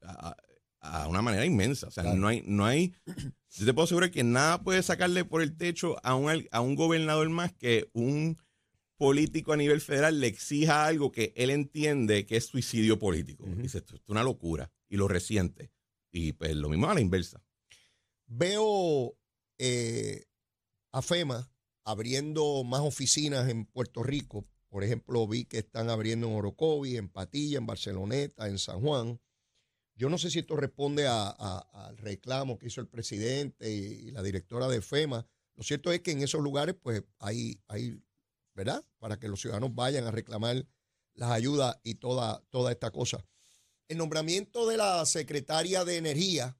a- 0.82 1.08
una 1.08 1.22
manera 1.22 1.44
inmensa. 1.46 1.88
O 1.88 1.90
sea, 1.90 2.02
Claro. 2.02 2.18
no 2.18 2.28
hay, 2.28 2.42
no 2.46 2.66
hay, 2.66 2.94
yo 3.50 3.64
te 3.66 3.72
puedo 3.72 3.84
asegurar 3.84 4.10
que 4.10 4.22
nada 4.24 4.62
puede 4.62 4.82
sacarle 4.82 5.24
por 5.24 5.40
el 5.42 5.56
techo 5.56 5.96
a 6.04 6.14
un, 6.14 6.46
a 6.50 6.60
un 6.60 6.74
gobernador 6.74 7.28
más 7.30 7.52
que 7.54 7.88
un 7.94 8.36
político 8.98 9.52
a 9.52 9.56
nivel 9.56 9.80
federal 9.80 10.20
le 10.20 10.26
exija 10.28 10.86
algo 10.86 11.10
que 11.10 11.32
él 11.36 11.50
entiende 11.50 12.24
que 12.26 12.36
es 12.36 12.46
suicidio 12.46 12.98
político. 12.98 13.44
Dice, 13.56 13.78
esto 13.78 13.96
es 13.96 14.02
una 14.06 14.22
locura 14.22 14.70
y 14.88 14.96
lo 14.96 15.08
resiente. 15.08 15.72
Y 16.12 16.32
pues 16.34 16.54
lo 16.54 16.68
mismo 16.68 16.88
a 16.88 16.94
la 16.94 17.00
inversa. 17.00 17.42
Veo 18.26 19.16
eh, 19.58 20.24
a 20.92 21.02
FEMA 21.02 21.50
abriendo 21.84 22.62
más 22.64 22.80
oficinas 22.82 23.48
en 23.48 23.64
Puerto 23.66 24.02
Rico 24.02 24.44
Por 24.68 24.84
ejemplo, 24.84 25.26
vi 25.26 25.44
que 25.44 25.58
están 25.58 25.90
abriendo 25.90 26.28
en 26.28 26.34
Orocovi, 26.34 26.96
en 26.96 27.08
Patilla, 27.08 27.58
en 27.58 27.66
Barceloneta, 27.66 28.46
en 28.48 28.58
San 28.58 28.80
Juan. 28.80 29.20
Yo 30.02 30.08
no 30.08 30.18
sé 30.18 30.32
si 30.32 30.40
esto 30.40 30.56
responde 30.56 31.06
a- 31.06 31.28
al 31.28 31.96
reclamo 31.96 32.58
que 32.58 32.66
hizo 32.66 32.80
el 32.80 32.88
presidente 32.88 33.70
y, 33.70 34.10
la 34.10 34.20
directora 34.24 34.66
de 34.66 34.82
FEMA. 34.82 35.28
Lo 35.54 35.62
cierto 35.62 35.92
es 35.92 36.00
que 36.00 36.10
en 36.10 36.24
esos 36.24 36.40
lugares, 36.42 36.74
pues, 36.82 37.04
hay, 37.20 37.60
hay, 37.68 38.02
¿verdad? 38.52 38.84
Para 38.98 39.20
que 39.20 39.28
los 39.28 39.40
ciudadanos 39.40 39.72
vayan 39.76 40.02
a 40.04 40.10
reclamar 40.10 40.66
las 41.14 41.30
ayudas 41.30 41.78
y 41.84 41.94
toda, 41.94 42.42
toda 42.50 42.72
esta 42.72 42.90
cosa. 42.90 43.24
El 43.86 43.98
nombramiento 43.98 44.66
de 44.66 44.76
la 44.76 45.06
secretaria 45.06 45.84
de 45.84 45.98
Energía, 45.98 46.58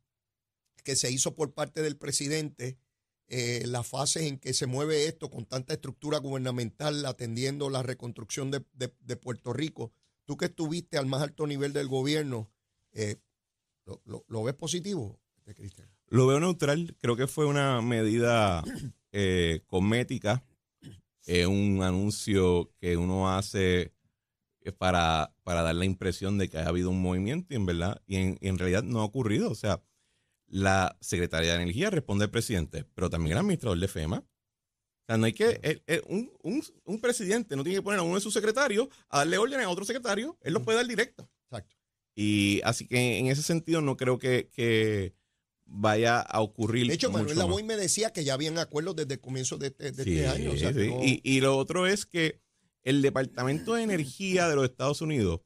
que 0.85 0.95
se 0.95 1.11
hizo 1.11 1.35
por 1.35 1.53
parte 1.53 1.83
del 1.83 1.97
presidente, 1.97 2.79
eh, 3.27 3.65
las 3.67 3.89
fases 3.89 4.23
en 4.23 4.39
que 4.39 4.55
se 4.55 4.67
mueve 4.67 5.07
esto 5.09 5.31
con 5.33 5.47
tanta 5.47 5.75
estructura 5.75 6.19
gubernamental 6.19 7.05
atendiendo 7.07 7.71
la 7.71 7.83
reconstrucción 7.83 8.53
de, 8.53 8.65
de- 8.75 8.95
de 9.01 9.17
Puerto 9.17 9.53
Rico. 9.53 9.93
Tú 10.27 10.37
que 10.37 10.45
estuviste 10.45 10.97
al 10.97 11.07
más 11.07 11.23
alto 11.23 11.45
nivel 11.49 11.73
del 11.73 11.89
gobierno, 11.89 12.53
eh, 12.93 13.17
¿lo, 13.85 14.01
lo- 14.05 14.25
lo 14.29 14.43
ves 14.43 14.55
positivo, 14.55 15.21
este, 15.37 15.55
Cristian? 15.55 15.89
Lo 16.09 16.27
veo 16.27 16.41
neutral. 16.41 16.97
Creo 17.01 17.17
que 17.17 17.27
fue 17.27 17.47
una 17.47 17.81
medida 17.81 18.63
eh, 19.13 19.63
cosmética, 19.67 20.45
eh, 21.27 21.47
un 21.47 21.83
anuncio 21.83 22.71
que 22.81 22.97
uno 22.97 23.31
hace 23.35 23.93
eh, 24.61 24.73
para, 24.73 25.35
para 25.43 25.63
dar 25.63 25.75
la 25.75 25.85
impresión 25.85 26.39
de 26.39 26.49
que 26.49 26.59
ha 26.59 26.67
habido 26.69 26.91
un 26.91 27.01
movimiento 27.01 27.53
y 27.55 27.57
en 27.57 27.67
verdad, 27.67 28.03
y 28.07 28.17
en, 28.17 28.39
y 28.41 28.49
en 28.49 28.59
realidad 28.59 28.83
no 28.83 29.01
ha 29.01 29.05
ocurrido. 29.05 29.51
O 29.51 29.55
sea, 29.55 29.83
la 30.47 30.97
Secretaría 31.01 31.51
de 31.57 31.63
Energía 31.63 31.91
responde 31.91 32.25
al 32.25 32.31
presidente, 32.31 32.85
pero 32.95 33.09
también 33.09 33.33
el 33.33 33.39
administrador 33.39 33.79
de 33.79 33.89
FEMA. 33.89 34.19
O 34.19 35.05
sea, 35.07 35.17
no 35.17 35.25
hay 35.27 35.33
que. 35.33 35.59
eh, 35.63 35.83
eh, 35.87 36.03
un, 36.09 36.31
un- 36.43 36.63
un 36.85 37.01
presidente 37.01 37.57
no 37.57 37.65
tiene 37.65 37.79
que 37.79 37.83
poner 37.83 38.01
a 38.01 38.03
uno 38.03 38.15
de 38.17 38.21
sus 38.21 38.35
secretarios 38.35 38.89
a 39.09 39.19
darle 39.19 39.39
órdenes 39.39 39.67
a 39.67 39.71
otro 39.71 39.85
secretario. 39.85 40.37
Él 40.43 40.53
los 40.55 40.63
puede 40.63 40.77
dar 40.79 40.87
directo. 40.87 41.29
Exacto. 41.51 41.77
Y 42.15 42.61
así 42.65 42.87
que 42.87 43.19
en 43.19 43.27
ese 43.29 43.43
sentido 43.43 43.81
no 43.81 43.97
creo 43.97 44.19
que, 44.19 44.49
que 44.53 45.15
vaya 45.65 46.21
a 46.21 46.41
ocurrir. 46.43 46.87
De 46.89 46.95
hecho, 46.95 47.11
Manuel 47.11 47.35
mucho. 47.35 47.39
Lavoy 47.47 47.63
me 47.63 47.77
decía 47.77 48.13
que 48.13 48.25
ya 48.25 48.35
habían 48.35 48.59
acuerdos 48.59 48.97
desde 48.97 49.15
el 49.15 49.21
comienzo 49.21 49.57
de 49.57 49.69
este, 49.69 49.93
de 49.93 50.05
Sí, 50.05 50.15
este 50.19 50.27
año. 50.29 50.51
o 50.53 50.57
sea, 50.57 50.73
sí. 50.73 50.89
no- 50.89 51.03
y, 51.03 51.21
y 51.25 51.41
lo 51.41 51.57
otro 51.57 51.87
es 51.87 52.05
que 52.05 52.41
el 52.83 53.01
Departamento 53.01 53.75
de 53.75 53.83
Energía 53.85 54.49
de 54.49 54.57
los 54.57 54.65
Estados 54.65 55.01
Unidos, 55.01 55.41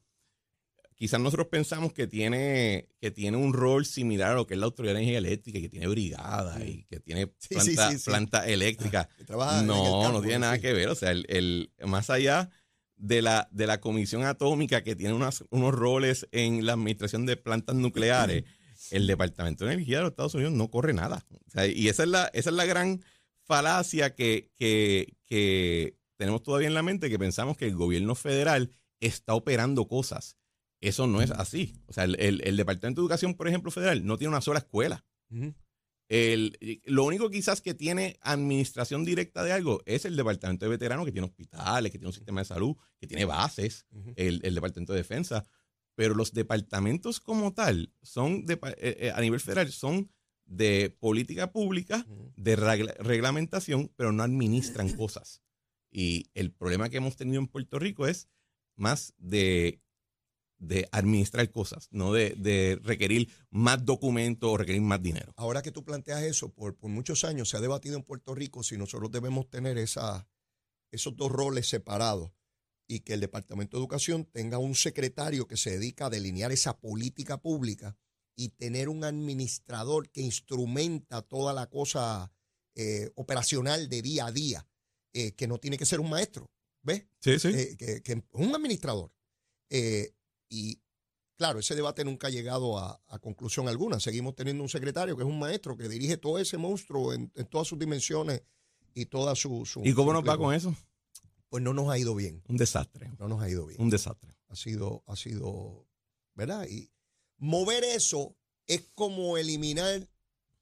quizás 0.95 1.19
nosotros 1.21 1.47
pensamos 1.47 1.93
que 1.93 2.07
tiene, 2.07 2.89
que 2.99 3.11
tiene 3.11 3.37
un 3.37 3.53
rol 3.53 3.85
similar 3.85 4.31
a 4.31 4.35
lo 4.35 4.47
que 4.47 4.55
es 4.55 4.59
la 4.59 4.65
Autoridad 4.65 4.95
de 4.95 5.01
Energía 5.01 5.19
Eléctrica, 5.19 5.59
que 5.59 5.69
tiene 5.69 5.87
brigada 5.87 6.65
y 6.65 6.83
que 6.85 6.99
tiene 6.99 7.27
planta, 7.27 7.91
sí, 7.91 8.03
planta 8.03 8.47
eléctrica. 8.47 9.07
el 9.19 9.27
No, 9.67 10.01
campo, 10.01 10.11
no 10.11 10.21
tiene 10.21 10.39
nada 10.39 10.59
que 10.59 10.73
ver. 10.73 10.89
O 10.89 10.95
sea, 10.95 11.11
el, 11.11 11.25
el- 11.29 11.71
más 11.85 12.09
allá 12.09 12.49
de 12.97 13.21
la, 13.21 13.47
de 13.51 13.67
la 13.67 13.79
Comisión 13.79 14.23
Atómica 14.23 14.83
que 14.83 14.95
tiene 14.95 15.13
unas- 15.13 15.43
unos 15.51 15.73
roles 15.73 16.27
en 16.31 16.65
la 16.65 16.73
administración 16.73 17.25
de 17.25 17.37
plantas 17.37 17.75
nucleares, 17.75 18.43
el 18.91 19.07
Departamento 19.07 19.65
de 19.65 19.73
Energía 19.73 19.97
de 19.97 20.03
los 20.03 20.11
Estados 20.11 20.35
Unidos 20.35 20.53
no 20.53 20.69
corre 20.69 20.93
nada. 20.93 21.25
O 21.47 21.49
sea, 21.51 21.67
y 21.67 21.87
esa 21.87 22.03
es 22.03 22.09
la, 22.09 22.29
esa 22.33 22.49
es 22.49 22.55
la 22.55 22.65
gran 22.65 23.01
falacia 23.43 24.13
que, 24.15 24.51
que, 24.55 25.15
que 25.25 25.95
tenemos 26.17 26.43
todavía 26.43 26.67
en 26.67 26.73
la 26.73 26.83
mente, 26.83 27.09
que 27.09 27.19
pensamos 27.19 27.55
que 27.57 27.65
el 27.65 27.75
gobierno 27.75 28.15
federal 28.15 28.71
está 28.99 29.33
operando 29.35 29.87
cosas. 29.87 30.37
Eso 30.81 31.07
no 31.07 31.21
es 31.21 31.31
así. 31.31 31.75
O 31.87 31.93
sea, 31.93 32.03
el, 32.03 32.19
el- 32.19 32.41
el 32.45 32.57
Departamento 32.57 33.01
de 33.01 33.05
Educación, 33.05 33.33
por 33.35 33.47
ejemplo, 33.47 33.71
federal, 33.71 34.05
no 34.05 34.17
tiene 34.17 34.29
una 34.29 34.41
sola 34.41 34.59
escuela. 34.59 35.05
El, 36.09 36.57
lo 36.85 37.03
único 37.03 37.29
quizás 37.29 37.59
que 37.61 37.73
tiene 37.73 38.17
administración 38.21 39.03
directa 39.03 39.43
de 39.43 39.51
algo 39.51 39.81
es 39.85 40.05
el 40.05 40.15
departamento 40.15 40.65
de 40.65 40.69
veteranos, 40.69 41.05
que 41.05 41.11
tiene 41.11 41.27
hospitales, 41.27 41.91
que 41.91 41.97
tiene 41.97 42.07
un 42.07 42.13
sistema 42.13 42.41
de 42.41 42.45
salud, 42.45 42.75
que 42.99 43.07
tiene 43.07 43.25
bases, 43.25 43.85
el, 44.15 44.39
el 44.43 44.55
departamento 44.55 44.93
de 44.93 44.99
defensa. 44.99 45.45
Pero 45.95 46.15
los 46.15 46.31
departamentos 46.33 47.19
como 47.19 47.53
tal 47.53 47.91
son 48.01 48.45
de, 48.45 48.53
eh, 48.77 48.97
eh, 48.99 49.11
a 49.13 49.19
nivel 49.19 49.39
federal 49.39 49.71
son 49.71 50.09
de 50.45 50.95
política 50.99 51.51
pública, 51.51 52.05
de 52.37 52.55
regla- 52.55 52.95
reglamentación, 52.99 53.91
pero 53.97 54.11
no 54.13 54.23
administran 54.23 54.89
cosas. 54.95 55.41
Y 55.91 56.29
el 56.35 56.51
problema 56.51 56.89
que 56.89 56.97
hemos 56.97 57.15
tenido 57.17 57.39
en 57.39 57.47
Puerto 57.47 57.79
Rico 57.79 58.07
es 58.07 58.29
más 58.75 59.13
de, 59.17 59.81
de 60.59 60.87
administrar 60.91 61.49
cosas, 61.51 61.87
no 61.91 62.13
de, 62.13 62.31
de 62.31 62.79
requerir 62.83 63.29
más 63.49 63.85
documentos 63.85 64.49
o 64.49 64.57
requerir 64.57 64.81
más 64.81 65.01
dinero. 65.01 65.33
Ahora 65.35 65.61
que 65.61 65.71
tú 65.71 65.83
planteas 65.83 66.23
eso, 66.23 66.49
por, 66.49 66.75
por 66.75 66.89
muchos 66.89 67.23
años 67.23 67.49
se 67.49 67.57
ha 67.57 67.61
debatido 67.61 67.95
en 67.95 68.03
Puerto 68.03 68.33
Rico 68.33 68.63
si 68.63 68.77
nosotros 68.77 69.11
debemos 69.11 69.49
tener 69.49 69.77
esa, 69.77 70.27
esos 70.91 71.15
dos 71.15 71.31
roles 71.31 71.69
separados 71.69 72.31
y 72.87 73.01
que 73.01 73.13
el 73.13 73.19
Departamento 73.19 73.77
de 73.77 73.81
Educación 73.81 74.25
tenga 74.25 74.57
un 74.57 74.73
secretario 74.73 75.47
que 75.47 75.57
se 75.57 75.71
dedica 75.71 76.07
a 76.07 76.09
delinear 76.09 76.51
esa 76.51 76.79
política 76.79 77.39
pública 77.41 77.97
y 78.35 78.49
tener 78.49 78.87
un 78.87 79.03
administrador 79.03 80.09
que 80.09 80.21
instrumenta 80.21 81.21
toda 81.21 81.53
la 81.53 81.67
cosa 81.67 82.31
eh, 82.75 83.09
operacional 83.15 83.89
de 83.89 84.01
día 84.01 84.27
a 84.27 84.31
día, 84.31 84.67
eh, 85.13 85.33
que 85.33 85.47
no 85.47 85.57
tiene 85.57 85.77
que 85.77 85.85
ser 85.85 85.99
un 85.99 86.09
maestro, 86.09 86.49
¿ves? 86.83 87.07
Sí, 87.19 87.39
sí. 87.39 87.49
eh, 87.49 87.75
que, 87.77 88.01
que 88.03 88.23
un 88.31 88.55
administrador. 88.55 89.11
Eh, 89.69 90.13
y 90.49 90.79
claro, 91.37 91.59
ese 91.59 91.75
debate 91.75 92.03
nunca 92.05 92.27
ha 92.27 92.29
llegado 92.29 92.77
a, 92.79 93.01
a 93.07 93.19
conclusión 93.19 93.67
alguna. 93.67 93.99
Seguimos 93.99 94.35
teniendo 94.35 94.63
un 94.63 94.69
secretario 94.69 95.15
que 95.15 95.23
es 95.23 95.29
un 95.29 95.39
maestro 95.39 95.77
que 95.77 95.87
dirige 95.89 96.17
todo 96.17 96.39
ese 96.39 96.57
monstruo 96.57 97.13
en, 97.13 97.31
en 97.35 97.45
todas 97.47 97.67
sus 97.67 97.77
dimensiones 97.79 98.41
y 98.93 99.05
toda 99.05 99.35
su... 99.35 99.65
su- 99.65 99.81
¿Y 99.83 99.93
cómo 99.93 100.13
nos 100.13 100.27
va 100.27 100.37
con 100.37 100.53
eso? 100.53 100.75
Pues 101.49 101.63
no 101.63 101.73
nos 101.73 101.89
ha 101.89 101.97
ido 101.97 102.15
bien. 102.15 102.41
Un 102.47 102.57
desastre. 102.57 103.11
No 103.19 103.27
nos 103.27 103.41
ha 103.41 103.49
ido 103.49 103.65
bien. 103.67 103.79
Un 103.81 103.89
desastre. 103.89 104.35
Ha 104.49 104.55
sido, 104.55 105.03
ha 105.05 105.15
sido, 105.15 105.87
¿verdad? 106.33 106.67
Y 106.67 106.89
mover 107.37 107.83
eso 107.83 108.35
es 108.65 108.89
como 108.95 109.37
eliminar 109.37 110.09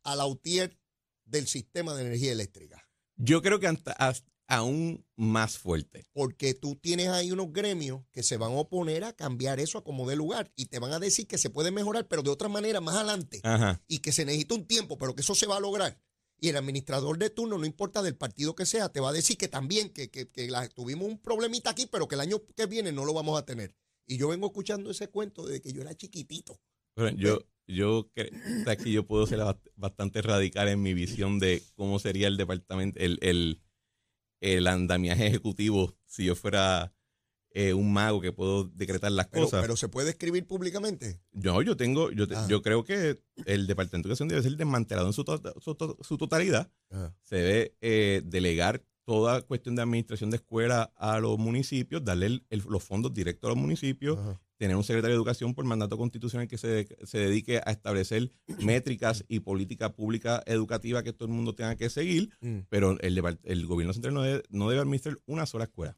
a 0.03 0.15
la 0.15 0.25
UTIER 0.27 0.77
del 1.25 1.47
sistema 1.47 1.95
de 1.95 2.03
energía 2.03 2.31
eléctrica. 2.31 2.87
Yo 3.15 3.41
creo 3.41 3.59
que 3.59 3.67
hasta- 3.67 3.93
hasta 3.93 4.29
aún 4.47 5.05
más 5.15 5.57
fuerte. 5.57 6.05
Porque 6.13 6.53
tú 6.53 6.75
tienes 6.75 7.07
ahí 7.07 7.31
unos 7.31 7.51
gremios 7.51 8.01
que 8.11 8.23
se 8.23 8.37
van 8.37 8.51
a 8.51 8.55
oponer 8.55 9.03
a 9.03 9.13
cambiar 9.13 9.59
eso 9.59 9.77
a 9.77 9.83
como 9.83 10.07
dé 10.07 10.15
lugar 10.15 10.51
y 10.55 10.65
te 10.67 10.79
van 10.79 10.91
a 10.93 10.99
decir 10.99 11.27
que 11.27 11.37
se 11.37 11.49
puede 11.49 11.71
mejorar, 11.71 12.07
pero 12.07 12.21
de 12.23 12.29
otra 12.29 12.49
manera 12.49 12.81
más 12.81 12.95
adelante 12.95 13.39
Ajá. 13.43 13.81
y 13.87 13.99
que 13.99 14.11
se 14.11 14.25
necesita 14.25 14.55
un 14.55 14.65
tiempo, 14.65 14.97
pero 14.97 15.15
que 15.15 15.21
eso 15.21 15.35
se 15.35 15.47
va 15.47 15.57
a 15.57 15.61
lograr. 15.61 15.99
Y 16.39 16.49
el 16.49 16.57
administrador 16.57 17.17
de 17.17 17.29
turno, 17.29 17.57
no 17.57 17.65
importa 17.65 18.01
del 18.03 18.15
partido 18.17 18.55
que 18.55 18.65
sea, 18.65 18.89
te 18.89 18.99
va 18.99 19.09
a 19.09 19.13
decir 19.13 19.37
que 19.37 19.47
también, 19.47 19.89
que, 19.89 20.09
que, 20.11 20.27
que 20.29 20.47
la- 20.49 20.67
tuvimos 20.67 21.07
un 21.07 21.17
problemita 21.17 21.69
aquí, 21.69 21.87
pero 21.89 22.07
que 22.07 22.15
el 22.15 22.21
año 22.21 22.41
que 22.55 22.65
viene 22.65 22.91
no 22.91 23.05
lo 23.05 23.13
vamos 23.13 23.39
a 23.39 23.45
tener. 23.45 23.73
Y 24.05 24.17
yo 24.17 24.27
vengo 24.27 24.47
escuchando 24.47 24.91
ese 24.91 25.07
cuento 25.07 25.45
desde 25.47 25.61
que 25.61 25.71
yo 25.73 25.81
era 25.81 25.95
chiquitito. 25.95 26.59
Bueno, 26.95 27.17
yo, 27.17 27.39
yo 27.67 28.09
creo 28.13 28.77
que 28.77 28.91
yo 28.91 29.07
puedo 29.07 29.25
ser 29.25 29.39
bast- 29.39 29.71
bastante 29.75 30.21
radical 30.21 30.67
en 30.67 30.81
mi 30.81 30.93
visión 30.93 31.39
de 31.39 31.63
cómo 31.73 31.99
sería 31.99 32.27
el 32.27 32.37
departamento, 32.37 32.99
el, 32.99 33.17
el, 33.21 33.61
el 34.53 34.67
andamiaje 34.67 35.25
ejecutivo 35.27 35.95
si 36.05 36.25
yo 36.25 36.35
fuera 36.35 36.93
eh, 37.57 37.73
un 37.73 37.93
mago 37.93 38.19
que 38.19 38.33
puedo 38.33 38.65
decretar 38.65 39.11
las 39.13 39.27
Pero, 39.27 39.45
cosas. 39.45 39.61
pero 39.61 39.77
se 39.77 39.87
puede 39.87 40.09
escribir 40.09 40.45
públicamente. 40.45 41.21
yo, 41.31 41.61
yo 41.61 41.77
tengo, 41.77 42.11
yo, 42.11 42.27
te- 42.27 42.35
Ah. 42.35 42.45
yo 42.49 42.61
creo 42.61 42.83
que 42.83 43.21
el 43.45 43.65
departamento 43.65 44.09
de 44.09 44.11
educación 44.11 44.27
debe 44.27 44.43
ser 44.43 44.57
desmantelado 44.57 45.07
en 45.07 45.13
su, 45.13 45.23
to- 45.23 45.41
su, 45.61 45.73
to- 45.75 45.97
su 46.01 46.17
totalidad. 46.17 46.69
se 47.23 47.35
debe 47.37 47.75
eh, 47.81 48.21
delegar 48.25 48.83
toda 49.05 49.41
cuestión 49.43 49.75
de 49.75 49.83
administración 49.83 50.31
de 50.31 50.37
escuela 50.37 50.91
a 50.97 51.19
los 51.19 51.37
municipios, 51.37 52.03
darle 52.03 52.25
el- 52.25 52.45
el- 52.49 52.63
los 52.67 52.83
fondos 52.83 53.13
directos 53.13 53.47
a 53.47 53.53
los 53.53 53.57
municipios, 53.61 54.17
Ajá. 54.17 54.41
Tener 54.57 54.75
un 54.77 54.83
secretario 54.83 55.15
de 55.15 55.17
educación 55.17 55.53
por 55.53 55.65
mandato 55.65 55.97
constitucional 55.97 56.47
que 56.47 56.57
se, 56.57 56.87
se 57.03 57.17
dedique 57.17 57.57
a 57.65 57.71
establecer 57.71 58.31
métricas 58.59 59.25
y 59.27 59.41
política 59.41 59.93
pública 59.93 60.41
educativa 60.45 61.03
que 61.03 61.13
todo 61.13 61.27
el 61.27 61.33
mundo 61.35 61.55
tenga 61.55 61.75
que 61.75 61.89
seguir, 61.89 62.29
Mm. 62.41 62.59
pero 62.69 62.97
el, 63.01 63.37
el 63.43 63.65
gobierno 63.65 63.93
central 63.93 64.13
no 64.13 64.21
debe, 64.21 64.43
no 64.49 64.69
debe 64.69 64.81
administrar 64.81 65.17
una 65.25 65.45
sola 65.45 65.65
escuela. 65.65 65.97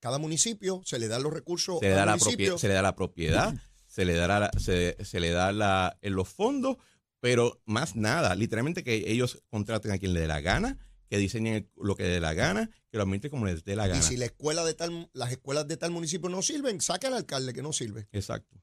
Cada 0.00 0.18
municipio 0.18 0.82
se 0.84 0.98
le 0.98 1.08
dan 1.08 1.22
los 1.22 1.32
recursos 1.32 1.78
Se 1.80 1.86
le, 1.88 1.92
da 1.92 2.04
la 2.06 2.12
municipio. 2.16 2.54
propie- 2.56 2.58
se 2.60 2.68
le 2.68 2.74
da 2.74 2.82
la 2.82 2.94
propiedad, 2.94 3.54
se 3.86 4.04
le 4.04 4.14
da, 4.14 4.38
la- 4.38 4.50
se, 4.58 4.96
se 5.02 5.18
le 5.20 5.30
da 5.30 5.50
la, 5.52 5.98
en 6.02 6.14
los 6.14 6.28
fondos, 6.28 6.76
pero 7.20 7.60
más 7.64 7.96
nada, 7.96 8.34
literalmente 8.34 8.84
que 8.84 9.10
ellos 9.10 9.42
contraten 9.48 9.92
a 9.92 9.98
quien 9.98 10.12
le 10.12 10.20
dé 10.20 10.26
la 10.28 10.40
gana, 10.42 10.78
que 11.08 11.18
diseñen 11.18 11.70
lo 11.76 11.94
que 11.96 12.04
dé 12.04 12.20
la 12.20 12.34
gana, 12.34 12.70
que 12.90 12.96
lo 12.96 13.02
administren 13.02 13.30
como 13.30 13.46
les 13.46 13.64
dé 13.64 13.76
la 13.76 13.86
y 13.86 13.90
gana. 13.90 14.02
si 14.02 14.16
la 14.16 14.24
escuela 14.26 14.64
de 14.64 14.74
tal, 14.74 15.10
las 15.12 15.30
escuelas 15.32 15.66
de 15.68 15.76
tal 15.76 15.90
municipio 15.90 16.28
no 16.28 16.42
sirven, 16.42 16.80
saque 16.80 17.06
al 17.06 17.14
alcalde 17.14 17.52
que 17.52 17.62
no 17.62 17.72
sirve. 17.72 18.08
Exacto. 18.12 18.60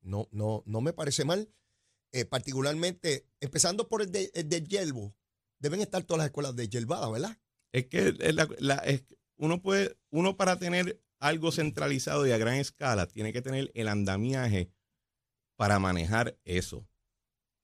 No, 0.00 0.28
no, 0.32 0.62
no 0.66 0.80
me 0.80 0.92
parece 0.92 1.24
mal. 1.24 1.48
Eh, 2.12 2.24
particularmente, 2.24 3.26
empezando 3.40 3.88
por 3.88 4.00
el 4.02 4.12
de, 4.12 4.30
el 4.34 4.48
de 4.48 4.62
Yelbo, 4.62 5.14
deben 5.58 5.80
estar 5.80 6.04
todas 6.04 6.18
las 6.18 6.26
escuelas 6.26 6.54
de 6.56 6.68
Yelvada, 6.68 7.10
¿verdad? 7.10 7.38
Es 7.72 7.86
que 7.86 8.12
la- 8.58 8.76
es- 8.84 9.04
uno 9.36 9.60
puede, 9.60 9.98
uno 10.10 10.36
para 10.36 10.58
tener 10.58 11.02
algo 11.18 11.50
centralizado 11.52 12.26
y 12.26 12.30
a 12.30 12.38
gran 12.38 12.54
escala, 12.54 13.06
tiene 13.06 13.32
que 13.32 13.42
tener 13.42 13.70
el 13.74 13.88
andamiaje 13.88 14.70
para 15.56 15.78
manejar 15.78 16.38
eso. 16.44 16.86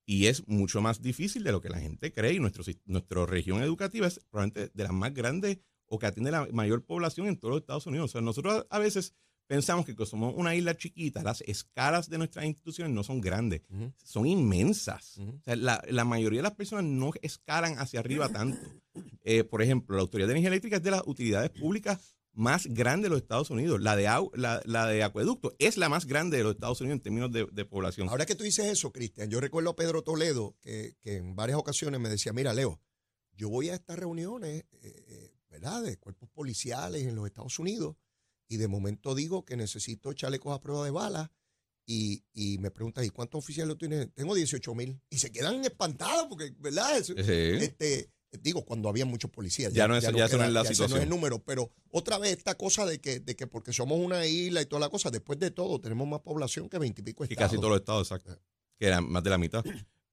Y 0.04 0.26
es 0.26 0.47
mucho 0.49 0.80
más 0.80 1.00
difícil 1.00 1.44
de 1.44 1.52
lo 1.52 1.61
que 1.61 1.68
la 1.68 1.78
gente 1.78 2.12
cree. 2.12 2.35
Y 2.35 2.40
nuestro, 2.40 2.64
nuestra 2.87 3.26
región 3.26 3.62
educativa 3.62 4.06
es 4.06 4.21
probablemente 4.30 4.73
de 4.75 4.82
las 4.82 4.92
más 4.92 5.14
grandes 5.14 5.59
o 5.87 5.99
que 5.99 6.06
atiende 6.06 6.30
la 6.30 6.49
mayor 6.52 6.85
población 6.85 7.28
en 7.28 7.37
todos 7.37 7.52
los 7.52 7.61
Estados 7.61 7.87
Unidos. 7.87 8.11
O 8.11 8.12
sea, 8.12 8.21
nosotros 8.21 8.66
a 8.71 8.78
veces 8.78 9.14
pensamos 9.47 9.85
que 9.85 9.94
somos 10.06 10.32
una 10.37 10.54
isla 10.54 10.75
chiquita, 10.76 11.23
las 11.23 11.42
escalas 11.42 12.09
de 12.09 12.16
nuestras 12.16 12.47
instituciones 12.47 12.94
no 12.94 13.02
son 13.02 13.21
grandes, 13.21 13.61
son 14.02 14.26
inmensas. 14.26 15.18
o 15.18 15.42
sea, 15.44 15.56
la, 15.56 15.82
la, 15.88 16.04
mayoría 16.06 16.38
de 16.38 16.44
las 16.44 16.54
personas 16.54 16.87
no 16.87 17.11
escalan 17.21 17.78
hacia 17.78 18.00
arriba 18.00 18.28
tanto. 18.30 18.61
Eh, 19.25 19.44
por 19.44 19.62
ejemplo, 19.62 19.94
la 19.94 20.02
Autoridad 20.02 20.26
de 20.26 20.32
Energía 20.32 20.49
Eléctrica 20.49 20.76
es 20.78 20.82
de 20.82 20.90
las 20.90 21.04
utilidades 21.06 21.50
públicas 21.50 22.16
más 22.32 22.66
grandes 22.66 23.04
de 23.04 23.10
los 23.10 23.22
Estados 23.22 23.50
Unidos. 23.50 23.80
La 23.80 23.96
de, 23.96 24.04
la, 24.34 24.62
la, 24.64 24.86
de 24.86 25.02
acueducto 25.02 25.54
es 25.58 25.76
la 25.76 25.88
más 25.88 26.06
grande 26.06 26.38
de 26.38 26.44
los 26.44 26.54
Estados 26.54 26.80
Unidos 26.80 26.96
en 26.96 27.02
términos 27.02 27.32
de, 27.32 27.46
de 27.50 27.64
población. 27.64 28.08
Ahora 28.08 28.26
que 28.26 28.34
tú 28.34 28.44
dices 28.44 28.66
eso, 28.66 28.92
Cristian, 28.92 29.30
yo 29.30 29.40
recuerdo 29.40 29.70
a 29.70 29.76
Pedro 29.76 30.02
Toledo 30.02 30.56
que, 30.60 30.96
que, 31.00 31.16
en 31.16 31.36
varias 31.36 31.58
ocasiones 31.58 32.00
me 32.00 32.08
decía, 32.08 32.32
mira, 32.32 32.52
Leo, 32.54 32.80
yo 33.34 33.48
voy 33.48 33.70
a 33.70 33.74
estas 33.74 33.98
reuniones, 33.98 34.64
eh, 34.72 35.04
eh, 35.08 35.34
¿verdad?, 35.50 35.82
de 35.82 35.98
cuerpos 35.98 36.28
policiales 36.30 37.02
en 37.02 37.14
los 37.14 37.26
Estados 37.26 37.58
Unidos 37.58 37.96
y 38.48 38.56
de 38.58 38.68
momento 38.68 39.14
digo 39.14 39.44
que 39.44 39.56
necesito 39.56 40.12
chalecos 40.12 40.54
a 40.54 40.60
prueba 40.60 40.84
de 40.84 40.90
balas 40.90 41.30
y, 41.86 42.24
y 42.32 42.58
me 42.58 42.70
preguntan, 42.70 43.04
¿y 43.04 43.10
cuántos 43.10 43.38
oficiales 43.38 43.76
tienes? 43.78 44.12
Tengo 44.14 44.34
18 44.34 44.74
mil. 44.74 45.00
Y 45.10 45.18
se 45.18 45.32
quedan 45.32 45.64
espantados 45.64 46.26
porque, 46.28 46.54
¿verdad? 46.58 46.98
Este, 46.98 48.10
digo, 48.40 48.64
cuando 48.64 48.88
había 48.88 49.04
muchos 49.04 49.30
policías. 49.30 49.72
Ya, 49.72 49.88
no 49.88 49.96
es, 49.96 50.04
ya, 50.04 50.10
la 50.12 50.64
situación. 50.64 50.90
no 50.90 50.96
es 50.96 51.02
el 51.02 51.08
número, 51.08 51.38
pero 51.42 51.70
otra 51.90 52.18
vez 52.18 52.36
esta 52.38 52.56
cosa 52.56 52.86
de 52.86 53.00
que, 53.00 53.20
de 53.20 53.36
que 53.36 53.46
porque 53.46 53.72
somos 53.72 53.98
una 53.98 54.26
isla 54.26 54.62
y 54.62 54.66
toda 54.66 54.80
la 54.80 54.88
cosa, 54.88 55.10
después 55.10 55.38
de 55.38 55.50
todo 55.50 55.80
tenemos 55.80 56.08
más 56.08 56.20
población 56.20 56.68
que 56.68 56.78
veintipico 56.78 57.24
estados. 57.24 57.36
Y 57.36 57.44
casi 57.44 57.56
todos 57.56 57.70
los 57.70 57.80
estados, 57.80 58.10
exacto. 58.10 58.40
Que 58.78 58.86
eran 58.86 59.10
más 59.10 59.22
de 59.22 59.30
la 59.30 59.38
mitad. 59.38 59.64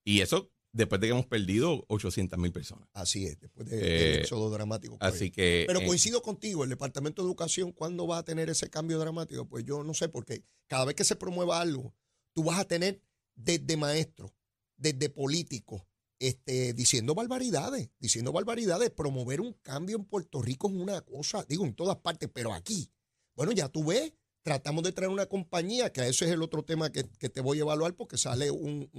Y 0.03 0.21
eso 0.21 0.51
después 0.71 1.01
de 1.01 1.07
que 1.07 1.11
hemos 1.11 1.25
perdido 1.25 1.83
800 1.87 2.37
mil 2.39 2.51
personas. 2.51 2.87
Así 2.93 3.25
es, 3.25 3.39
después 3.39 3.67
de, 3.69 3.77
del 3.77 3.85
eh, 3.85 4.21
éxodo 4.21 4.49
dramático. 4.49 4.97
Así 4.99 5.31
que, 5.31 5.65
Pero 5.67 5.81
coincido 5.85 6.21
contigo, 6.21 6.63
el 6.63 6.69
Departamento 6.69 7.21
de 7.21 7.27
Educación, 7.27 7.71
¿cuándo 7.71 8.07
va 8.07 8.19
a 8.19 8.23
tener 8.23 8.49
ese 8.49 8.69
cambio 8.69 8.99
dramático? 8.99 9.47
Pues 9.47 9.65
yo 9.65 9.83
no 9.83 9.93
sé, 9.93 10.09
porque 10.09 10.43
cada 10.67 10.85
vez 10.85 10.95
que 10.95 11.03
se 11.03 11.15
promueva 11.15 11.59
algo, 11.59 11.93
tú 12.33 12.43
vas 12.43 12.59
a 12.59 12.65
tener 12.65 13.01
desde 13.35 13.77
maestros, 13.77 14.31
desde 14.77 15.09
políticos, 15.09 15.83
este, 16.19 16.73
diciendo 16.73 17.15
barbaridades, 17.15 17.89
diciendo 17.99 18.31
barbaridades. 18.31 18.91
Promover 18.91 19.41
un 19.41 19.53
cambio 19.53 19.97
en 19.97 20.05
Puerto 20.05 20.41
Rico 20.41 20.67
es 20.67 20.75
una 20.75 21.01
cosa, 21.01 21.45
digo, 21.47 21.65
en 21.65 21.73
todas 21.73 21.97
partes, 21.97 22.29
pero 22.33 22.53
aquí, 22.53 22.91
bueno, 23.35 23.51
ya 23.51 23.69
tú 23.69 23.85
ves, 23.85 24.13
tratamos 24.43 24.83
de 24.83 24.91
traer 24.91 25.09
una 25.09 25.25
compañía, 25.25 25.91
que 25.91 26.07
ese 26.07 26.25
es 26.25 26.31
el 26.31 26.43
otro 26.43 26.63
tema 26.63 26.91
que, 26.91 27.03
te 27.03 27.41
voy 27.41 27.59
a 27.59 27.61
evaluar, 27.61 27.95
porque 27.95 28.17
sale 28.17 28.51
un 28.51 28.89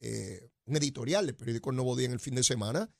eh, 0.00 0.50
un 0.66 0.76
editorial 0.76 1.26
del 1.26 1.36
periódico 1.36 1.70
El 1.70 1.76
Nuevo 1.76 1.96
Día 1.96 2.06
en 2.06 2.12
el 2.12 2.20
fin 2.20 2.34
de 2.34 2.42
semana, 2.42 2.90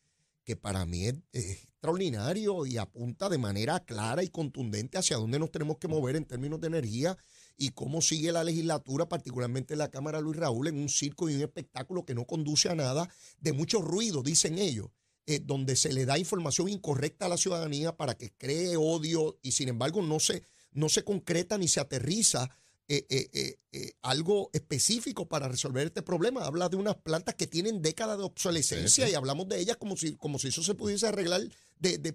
que 0.44 0.56
para 0.56 0.86
mí 0.86 1.06
es, 1.06 1.16
extraordinario 1.32 2.66
y 2.66 2.78
apunta 2.78 3.28
de 3.28 3.38
manera 3.38 3.80
clara 3.80 4.22
y 4.24 4.28
contundente 4.28 4.98
hacia 4.98 5.16
dónde 5.16 5.38
nos 5.38 5.52
tenemos 5.52 5.78
que 5.78 5.88
mover 5.88 6.16
en 6.16 6.24
términos 6.24 6.60
de 6.60 6.68
energía 6.68 7.16
y 7.56 7.70
cómo 7.70 8.02
sigue 8.02 8.32
la 8.32 8.44
legislatura, 8.44 9.08
particularmente 9.08 9.76
la 9.76 9.90
Cámara 9.90 10.20
Luis 10.20 10.36
Raúl, 10.36 10.68
en 10.68 10.78
un 10.78 10.88
circo 10.88 11.28
y 11.28 11.34
un 11.34 11.42
espectáculo 11.42 12.04
que 12.04 12.14
no 12.14 12.26
conduce 12.26 12.68
a 12.68 12.74
nada, 12.74 13.08
de 13.40 13.52
mucho 13.52 13.80
ruido, 13.80 14.22
dicen 14.22 14.58
ellos, 14.58 14.88
eh, 15.26 15.40
donde 15.40 15.76
se 15.76 15.92
le 15.92 16.06
da 16.06 16.18
información 16.18 16.68
incorrecta 16.68 17.26
a 17.26 17.28
la 17.28 17.36
ciudadanía 17.36 17.96
para 17.96 18.16
que 18.16 18.32
cree 18.32 18.76
odio 18.76 19.38
y 19.42 19.52
sin 19.52 19.68
embargo 19.68 20.02
no 20.02 20.20
se, 20.20 20.44
no 20.72 20.88
se 20.88 21.02
concreta 21.02 21.58
ni 21.58 21.68
se 21.68 21.80
aterriza 21.80 22.50
eh, 22.88 23.04
eh, 23.10 23.58
eh, 23.72 23.92
algo 24.02 24.48
específico 24.52 25.26
para 25.26 25.48
resolver 25.48 25.88
este 25.88 26.02
problema. 26.02 26.46
Habla 26.46 26.68
de 26.68 26.76
unas 26.76 26.94
plantas 26.94 27.34
que 27.34 27.48
tienen 27.48 27.82
décadas 27.82 28.16
de 28.16 28.22
obsolescencia 28.22 29.08
y 29.08 29.14
hablamos 29.14 29.48
de 29.48 29.58
ellas 29.58 29.76
como 29.76 29.96
si, 29.96 30.14
como 30.14 30.38
si 30.38 30.48
eso 30.48 30.62
se 30.62 30.76
pudiese 30.76 31.08
arreglar 31.08 31.42
de, 31.80 32.14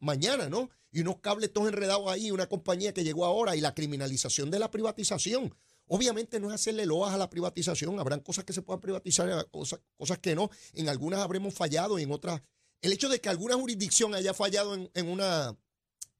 mañana, 0.00 0.48
¿no? 0.48 0.70
Y 0.90 1.02
unos 1.02 1.20
cables 1.20 1.52
todos 1.52 1.68
enredados 1.68 2.10
ahí, 2.10 2.32
una 2.32 2.48
compañía 2.48 2.92
que 2.92 3.04
llegó 3.04 3.24
ahora 3.24 3.54
y 3.54 3.60
la 3.60 3.74
criminalización 3.74 4.50
de 4.50 4.58
la 4.58 4.72
privatización. 4.72 5.54
Obviamente 5.86 6.40
no 6.40 6.48
es 6.48 6.54
hacerle 6.54 6.84
loas 6.84 7.14
a 7.14 7.16
la 7.16 7.30
privatización, 7.30 8.00
habrán 8.00 8.20
cosas 8.20 8.44
que 8.44 8.52
se 8.52 8.62
puedan 8.62 8.80
privatizar, 8.80 9.48
cosas, 9.52 9.78
cosas 9.96 10.18
que 10.18 10.34
no. 10.34 10.50
En 10.72 10.88
algunas 10.88 11.20
habremos 11.20 11.54
fallado 11.54 12.00
y 12.00 12.02
en 12.02 12.10
otras. 12.10 12.42
El 12.82 12.92
hecho 12.92 13.08
de 13.08 13.20
que 13.20 13.28
alguna 13.28 13.54
jurisdicción 13.54 14.16
haya 14.16 14.34
fallado 14.34 14.74
en, 14.74 14.90
en 14.94 15.06
una 15.06 15.56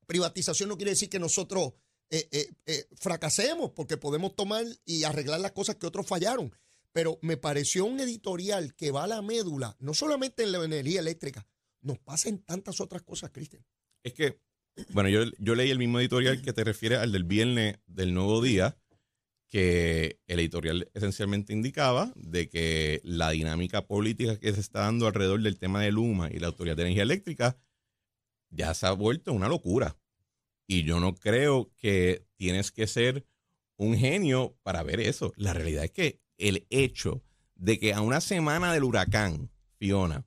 privatización 0.06 0.68
no 0.68 0.76
quiere 0.76 0.92
decir 0.92 1.08
que 1.10 1.18
nosotros 1.18 1.72
eh, 2.10 2.28
eh, 2.30 2.48
eh, 2.66 2.84
fracasemos, 2.94 3.72
porque 3.72 3.96
podemos 3.96 4.36
tomar 4.36 4.64
y 4.84 5.04
arreglar 5.04 5.40
las 5.40 5.52
cosas 5.52 5.76
que 5.76 5.86
otros 5.86 6.06
fallaron. 6.06 6.54
Pero 6.92 7.18
me 7.20 7.36
pareció 7.36 7.84
un 7.84 8.00
editorial 8.00 8.74
que 8.74 8.90
va 8.90 9.04
a 9.04 9.08
la 9.08 9.22
médula, 9.22 9.76
no 9.80 9.92
solamente 9.92 10.44
en 10.44 10.52
la 10.52 10.64
energía 10.64 11.00
eléctrica, 11.00 11.46
nos 11.82 11.98
pasa 11.98 12.28
en 12.28 12.38
tantas 12.38 12.80
otras 12.80 13.02
cosas, 13.02 13.30
Cristian. 13.30 13.64
Es 14.02 14.14
que, 14.14 14.40
bueno, 14.90 15.08
yo, 15.08 15.24
yo 15.38 15.54
leí 15.54 15.70
el 15.70 15.78
mismo 15.78 16.00
editorial 16.00 16.40
que 16.42 16.52
te 16.52 16.64
refiere 16.64 16.96
al 16.96 17.12
del 17.12 17.24
viernes 17.24 17.78
del 17.86 18.14
nuevo 18.14 18.40
día, 18.40 18.78
que 19.48 20.20
el 20.26 20.40
editorial 20.40 20.90
esencialmente 20.94 21.52
indicaba 21.52 22.12
de 22.16 22.48
que 22.48 23.00
la 23.04 23.30
dinámica 23.30 23.86
política 23.86 24.38
que 24.38 24.52
se 24.52 24.60
está 24.60 24.80
dando 24.80 25.06
alrededor 25.06 25.42
del 25.42 25.58
tema 25.58 25.82
de 25.82 25.92
Luma 25.92 26.30
y 26.32 26.38
la 26.38 26.48
Autoridad 26.48 26.76
de 26.76 26.82
Energía 26.82 27.04
Eléctrica 27.04 27.56
ya 28.50 28.74
se 28.74 28.86
ha 28.86 28.92
vuelto 28.92 29.32
una 29.32 29.48
locura. 29.48 29.96
Y 30.66 30.82
yo 30.82 31.00
no 31.00 31.14
creo 31.14 31.70
que 31.76 32.26
tienes 32.36 32.72
que 32.72 32.86
ser 32.86 33.26
un 33.76 33.96
genio 33.96 34.56
para 34.62 34.82
ver 34.82 35.00
eso. 35.00 35.32
La 35.36 35.52
realidad 35.52 35.84
es 35.84 35.92
que 35.92 36.20
el 36.38 36.66
hecho 36.70 37.22
de 37.54 37.78
que 37.78 37.94
a 37.94 38.00
una 38.00 38.20
semana 38.20 38.72
del 38.72 38.84
huracán, 38.84 39.50
Fiona, 39.78 40.26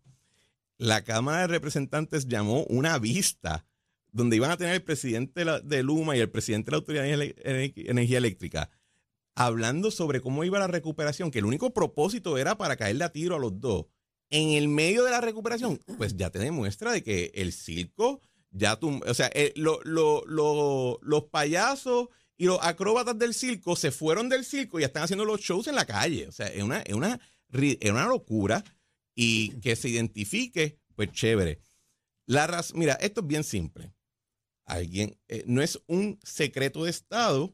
la 0.77 1.03
Cámara 1.03 1.41
de 1.41 1.47
Representantes 1.47 2.27
llamó 2.27 2.63
una 2.65 2.97
vista 2.99 3.65
donde 4.11 4.37
iban 4.37 4.51
a 4.51 4.57
tener 4.57 4.75
el 4.75 4.83
presidente 4.83 5.43
de 5.63 5.83
Luma 5.83 6.15
y 6.15 6.19
el 6.19 6.29
presidente 6.29 6.67
de 6.67 6.71
la 6.71 6.77
Autoridad 6.77 7.03
de 7.03 7.73
Energía 7.75 8.17
Eléctrica 8.17 8.71
hablando 9.39 9.89
sobre 9.89 10.19
cómo 10.19 10.43
iba 10.43 10.59
la 10.59 10.67
recuperación, 10.67 11.31
que 11.31 11.39
el 11.39 11.45
único 11.45 11.73
propósito 11.73 12.37
era 12.37 12.57
para 12.57 12.75
caerle 12.75 13.05
a 13.05 13.11
tiro 13.13 13.37
a 13.37 13.39
los 13.39 13.59
dos. 13.61 13.85
En 14.29 14.49
el 14.49 14.67
medio 14.67 15.05
de 15.05 15.11
la 15.11 15.21
recuperación, 15.21 15.79
pues 15.97 16.17
ya 16.17 16.29
te 16.29 16.39
demuestra 16.39 16.91
de 16.91 17.03
que 17.03 17.31
el 17.33 17.53
circo 17.53 18.21
ya 18.51 18.77
tú, 18.77 18.99
o 19.05 19.13
sea, 19.13 19.29
eh, 19.33 19.53
los 19.55 21.23
payasos 21.31 22.09
y 22.37 22.45
los 22.45 22.59
acróbatas 22.61 23.17
del 23.19 23.33
circo 23.33 23.75
se 23.75 23.91
fueron 23.91 24.29
del 24.29 24.45
circo 24.45 24.79
y 24.79 24.83
están 24.83 25.03
haciendo 25.03 25.25
los 25.25 25.41
shows 25.41 25.67
en 25.67 25.75
la 25.75 25.85
calle. 25.85 26.27
O 26.27 26.31
sea, 26.31 26.47
es 26.47 26.63
una, 26.63 26.79
es 26.81 26.93
una, 26.93 27.19
es 27.51 27.91
una 27.91 28.05
locura 28.05 28.63
y 29.13 29.59
que 29.59 29.75
se 29.75 29.89
identifique, 29.89 30.79
pues 30.95 31.11
chévere. 31.11 31.61
La 32.25 32.63
mira, 32.75 32.93
esto 32.93 33.21
es 33.21 33.27
bien 33.27 33.43
simple. 33.43 33.93
Alguien, 34.65 35.19
eh, 35.27 35.43
no 35.47 35.61
es 35.61 35.81
un 35.87 36.19
secreto 36.23 36.83
de 36.83 36.91
Estado 36.91 37.53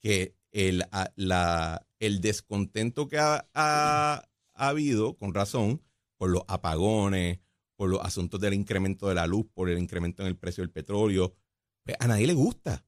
que 0.00 0.36
el, 0.52 0.84
la, 1.16 1.86
el 1.98 2.20
descontento 2.20 3.08
que 3.08 3.18
ha, 3.18 3.46
ha 3.52 4.28
habido, 4.54 5.16
con 5.16 5.34
razón, 5.34 5.82
por 6.16 6.30
los 6.30 6.44
apagones, 6.46 7.40
por 7.84 7.90
los 7.90 8.00
asuntos 8.00 8.40
del 8.40 8.54
incremento 8.54 9.10
de 9.10 9.14
la 9.14 9.26
luz, 9.26 9.44
por 9.52 9.68
el 9.68 9.78
incremento 9.78 10.22
en 10.22 10.28
el 10.28 10.38
precio 10.38 10.62
del 10.62 10.70
petróleo, 10.70 11.34
pues 11.82 11.98
a 12.00 12.06
nadie 12.06 12.26
le 12.26 12.32
gusta. 12.32 12.82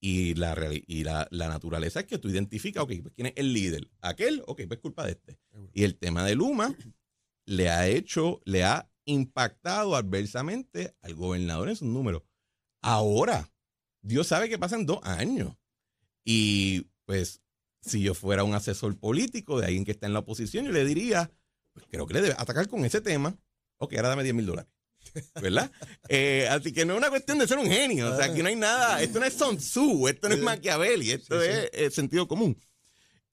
Y 0.00 0.32
la, 0.36 0.56
y 0.86 1.04
la, 1.04 1.28
naturaleza 1.30 2.00
es 2.00 2.06
que 2.06 2.16
tú 2.16 2.30
identificas, 2.30 2.82
ok, 2.82 2.92
pues 3.02 3.14
quién 3.14 3.26
es 3.26 3.34
el 3.36 3.52
líder, 3.52 3.90
aquel, 4.00 4.42
ok, 4.46 4.62
pues 4.66 4.80
culpa 4.80 5.04
de 5.04 5.10
este. 5.10 5.38
Y 5.74 5.84
el 5.84 5.98
tema 5.98 6.24
de 6.24 6.34
Luma 6.34 6.74
le 7.44 7.68
ha 7.68 7.88
hecho, 7.88 8.40
le 8.46 8.64
ha 8.64 8.90
impactado 9.04 9.94
adversamente 9.94 10.96
al 11.02 11.14
gobernador 11.14 11.68
en 11.68 11.76
sus 11.76 11.88
números. 11.88 12.22
Ahora, 12.80 13.52
Dios 14.00 14.28
sabe 14.28 14.48
que 14.48 14.58
pasan 14.58 14.86
dos 14.86 15.00
años. 15.02 15.58
Y 16.24 16.86
pues, 17.04 17.42
si 17.82 18.00
yo 18.00 18.14
fuera 18.14 18.44
un 18.44 18.54
asesor 18.54 18.98
político 18.98 19.60
de 19.60 19.66
alguien 19.66 19.84
que 19.84 19.90
está 19.90 20.06
en 20.06 20.14
la 20.14 20.20
oposición, 20.20 20.64
yo 20.64 20.72
le 20.72 20.86
diría, 20.86 21.30
pues 21.74 21.84
creo 21.90 22.06
que 22.06 22.14
le 22.14 22.22
debe 22.22 22.34
atacar 22.38 22.66
con 22.66 22.86
ese 22.86 23.02
tema 23.02 23.38
ok, 23.78 23.94
ahora 23.94 24.10
dame 24.10 24.22
10 24.22 24.34
mil 24.34 24.46
dólares. 24.46 24.70
¿Verdad? 25.40 25.70
Eh, 26.10 26.48
así 26.48 26.72
que 26.72 26.86
no 26.86 26.94
es 26.94 26.98
una 26.98 27.10
cuestión 27.10 27.38
de 27.38 27.46
ser 27.46 27.58
un 27.58 27.66
genio. 27.66 28.10
O 28.12 28.16
sea, 28.16 28.26
aquí 28.26 28.42
no 28.42 28.48
hay 28.48 28.56
nada. 28.56 29.02
Esto 29.02 29.20
no 29.20 29.26
es 29.26 29.34
Sun 29.34 29.58
Tzu, 29.58 30.08
esto 30.08 30.28
no 30.28 30.34
es 30.34 30.40
Machiavelli, 30.40 31.10
esto 31.10 31.42
es, 31.42 31.68
eh, 31.72 31.90
sentido 31.90 32.26
común. 32.26 32.58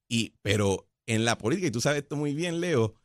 Y, 0.10 0.34
pero 0.42 0.90
en 1.06 1.24
la 1.24 1.38
política, 1.38 1.68
y 1.68 1.72
tú 1.72 1.80
sabes 1.80 2.02
esto 2.04 2.18
muy 2.18 2.34
bien, 2.34 2.60
Leo, 2.60 2.96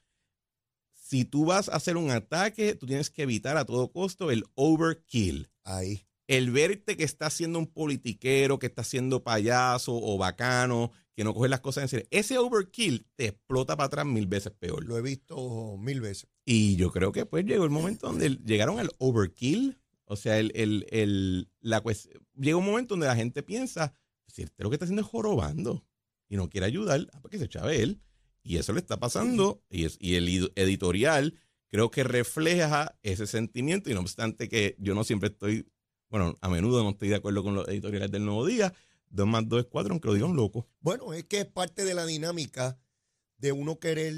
si 0.93 1.25
tú 1.25 1.45
vas 1.45 1.69
a 1.69 1.77
hacer 1.77 1.97
un 1.97 2.11
ataque, 2.11 2.75
tú 2.75 2.87
tienes 2.87 3.11
que 3.11 3.23
evitar 3.23 3.57
a 3.57 3.65
todo 3.65 3.93
costo 3.93 4.33
el 4.33 4.45
overkill. 4.55 5.49
Ahí. 5.63 6.05
El 6.31 6.53
verte 6.53 6.97
que 6.97 7.03
está 7.03 7.29
siendo 7.29 7.59
un 7.59 7.67
politiquero, 7.67 8.61
que 8.61 8.67
está 8.67 8.85
siendo 8.85 9.25
payaso 9.25 9.99
o 10.01 10.17
bacano, 10.17 10.93
que 11.17 11.25
no 11.25 11.35
coge 11.35 11.49
las 11.49 11.59
cosas 11.59 11.83
en 11.83 11.89
serio. 11.89 12.07
Ese 12.13 12.39
overkill 12.39 13.05
te 13.17 13.27
explota 13.27 13.77
para 13.77 13.89
atrás 13.89 14.07
mil 14.07 14.29
veces 14.29 14.53
peor. 14.53 14.85
Lo 14.85 14.97
he 14.97 15.03
visto 15.03 15.77
mil 15.77 16.01
veces. 16.01 16.29
Y 16.45 16.77
yo 16.77 16.93
creo 16.93 17.11
que 17.11 17.27
pues 17.27 17.45
llegó 17.45 17.65
el 17.65 17.71
momento 17.71 18.07
donde 18.07 18.39
llegaron 18.45 18.79
al 18.79 18.93
overkill. 18.99 19.81
O 20.05 20.15
sea, 20.15 20.39
el, 20.39 20.53
el, 20.55 21.51
la 21.59 21.83
llega 22.37 22.57
un 22.57 22.65
momento 22.65 22.95
donde 22.95 23.09
la 23.09 23.17
gente 23.17 23.43
piensa, 23.43 23.93
si 24.29 24.43
este 24.43 24.63
lo 24.63 24.71
que 24.71 24.77
está 24.77 24.85
haciendo 24.85 25.03
es 25.03 25.09
jorobando 25.09 25.85
y 26.29 26.37
no 26.37 26.49
quiere 26.49 26.67
ayudar, 26.67 27.09
ah, 27.13 27.19
pues 27.23 27.33
que 27.33 27.39
se 27.39 27.49
chave 27.49 27.83
él. 27.83 28.01
Y 28.45 28.59
eso 28.59 28.73
le 28.73 28.79
está 28.79 29.01
pasando. 29.01 29.65
Y, 29.69 29.85
es, 29.85 29.97
y 29.99 30.15
el 30.15 30.53
editorial 30.55 31.35
creo 31.67 31.91
que 31.91 32.05
refleja 32.05 32.97
ese 33.03 33.27
sentimiento 33.27 33.91
y 33.91 33.95
no 33.95 34.01
obstante 34.01 34.49
que 34.49 34.77
yo 34.79 34.95
no 34.95 35.03
siempre 35.03 35.31
estoy, 35.31 35.67
bueno, 36.11 36.37
a 36.41 36.49
menudo 36.49 36.83
no 36.83 36.91
estoy 36.91 37.09
de 37.09 37.17
acuerdo 37.17 37.43
con 37.43 37.55
los 37.55 37.67
editoriales 37.69 38.11
del 38.11 38.25
Nuevo 38.25 38.45
Día, 38.47 38.73
dos 39.09 39.27
más 39.27 39.49
dos 39.49 39.61
es 39.61 39.67
cuatro, 39.71 39.93
aunque 39.93 40.09
lo 40.09 40.15
digan 40.15 40.37
loco. 40.37 40.69
Bueno, 40.81 41.13
es 41.15 41.25
que 41.25 41.41
es 41.41 41.47
parte 41.47 41.85
de 41.85 41.95
la 41.95 42.05
dinámica 42.07 42.79
de 43.39 43.53
uno 43.53 43.79
querer 43.79 44.15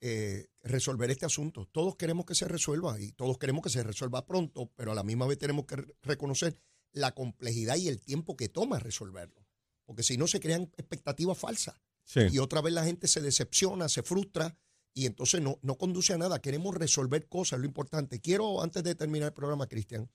eh, 0.00 0.46
resolver 0.62 1.10
este 1.10 1.24
asunto. 1.26 1.66
Todos 1.72 1.96
queremos 1.96 2.26
que 2.26 2.34
se 2.34 2.46
resuelva 2.46 3.00
y 3.00 3.12
todos 3.12 3.38
queremos 3.38 3.62
que 3.62 3.70
se 3.70 3.82
resuelva 3.82 4.26
pronto, 4.26 4.70
pero 4.76 4.92
a 4.92 4.94
la 4.94 5.02
misma 5.02 5.26
vez 5.26 5.38
tenemos 5.38 5.64
que 5.64 5.76
re- 5.76 5.94
reconocer 6.02 6.60
la 6.92 7.14
complejidad 7.14 7.76
y 7.76 7.88
el 7.88 8.00
tiempo 8.00 8.36
que 8.36 8.48
toma 8.48 8.78
resolverlo. 8.78 9.46
Porque 9.86 10.02
si 10.02 10.18
no 10.18 10.26
se 10.26 10.40
crean 10.40 10.70
expectativas 10.76 11.38
falsas 11.38 11.74
Sí. 12.04 12.20
y 12.30 12.38
otra 12.38 12.60
vez 12.62 12.72
la 12.72 12.84
gente 12.84 13.06
se 13.08 13.20
decepciona, 13.20 13.88
se 13.88 14.02
frustra 14.02 14.56
y 14.94 15.04
entonces 15.06 15.40
no, 15.42 15.58
no 15.62 15.76
conduce 15.76 16.12
a 16.14 16.18
nada. 16.18 16.40
Queremos 16.40 16.74
resolver 16.74 17.26
cosas, 17.28 17.58
lo 17.60 17.66
importante. 17.66 18.20
Quiero, 18.20 18.62
antes 18.62 18.82
de 18.82 18.94
terminar 18.94 19.28
el 19.28 19.34
programa, 19.34 19.66
Cristian, 19.66 20.10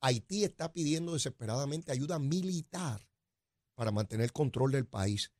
Haití 0.00 0.44
está 0.44 0.72
pidiendo 0.72 1.14
desesperadamente 1.14 1.92
ayuda 1.92 2.18
militar 2.18 3.08
para 3.74 3.92
mantener 3.92 4.24
el 4.24 4.32
control 4.32 4.72
del 4.72 4.86
país. 4.86 5.32